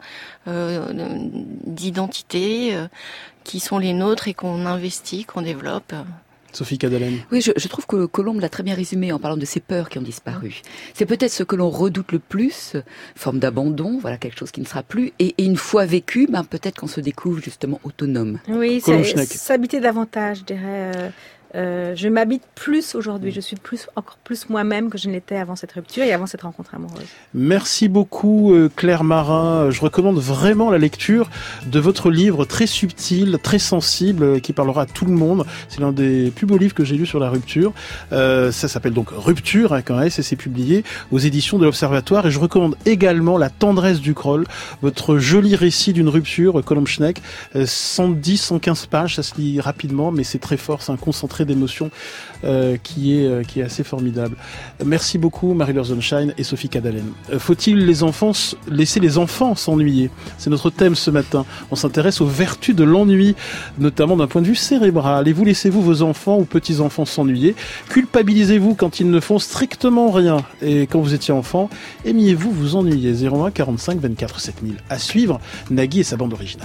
[1.66, 2.76] d'identité,
[3.46, 5.94] qui sont les nôtres et qu'on investit, qu'on développe.
[6.56, 7.18] Sophie Cadalen.
[7.32, 9.90] Oui, je, je trouve que Colombe l'a très bien résumé en parlant de ces peurs
[9.90, 10.62] qui ont disparu.
[10.94, 12.76] C'est peut-être ce que l'on redoute le plus,
[13.16, 15.12] forme d'abandon, voilà quelque chose qui ne sera plus.
[15.20, 18.40] Et, et une fois vécu, ben, peut-être qu'on se découvre justement autonome.
[18.48, 20.92] Oui, s'habiter davantage, je dirais.
[20.96, 21.10] euh,
[21.56, 23.32] euh, je m'habite plus aujourd'hui.
[23.32, 26.26] Je suis plus, encore plus moi-même que je ne l'étais avant cette rupture et avant
[26.26, 27.06] cette rencontre amoureuse.
[27.34, 29.70] Merci beaucoup euh, Claire Marin.
[29.72, 31.30] Je recommande vraiment la lecture
[31.66, 35.46] de votre livre très subtil, très sensible, euh, qui parlera à tout le monde.
[35.70, 37.74] C'est l'un des plus beaux livres que j'ai lu sur la rupture.
[38.12, 42.28] Euh, ça s'appelle donc Rupture avec un S et c'est publié aux éditions de l'Observatoire.
[42.28, 44.46] Et je recommande également La tendresse du Kroll,
[44.82, 47.22] votre joli récit d'une rupture, Colombe Schneck.
[47.56, 51.45] Euh, 110, 115 pages, ça se lit rapidement, mais c'est très fort, c'est un concentré
[51.46, 51.92] d'émotions
[52.44, 54.36] euh, qui est euh, qui est assez formidable.
[54.86, 57.06] Merci beaucoup Marie-Laure Sunshine et Sophie Cadalen.
[57.32, 58.32] Euh, Faut-il les enfants
[58.68, 60.10] laisser les enfants s'ennuyer?
[60.38, 61.46] C'est notre thème ce matin.
[61.72, 63.36] On s'intéresse aux vertus de l'ennui,
[63.78, 65.28] notamment d'un point de vue cérébral.
[65.28, 67.56] Et vous laissez-vous vos enfants ou petits-enfants s'ennuyer?
[67.90, 71.70] Culpabilisez-vous quand ils ne font strictement rien Et quand vous étiez enfant,
[72.06, 73.14] aimiez-vous vous ennuyer?
[73.14, 74.76] 01 45 24 7000.
[74.90, 75.40] À suivre,
[75.70, 76.64] Nagui et sa bande originale.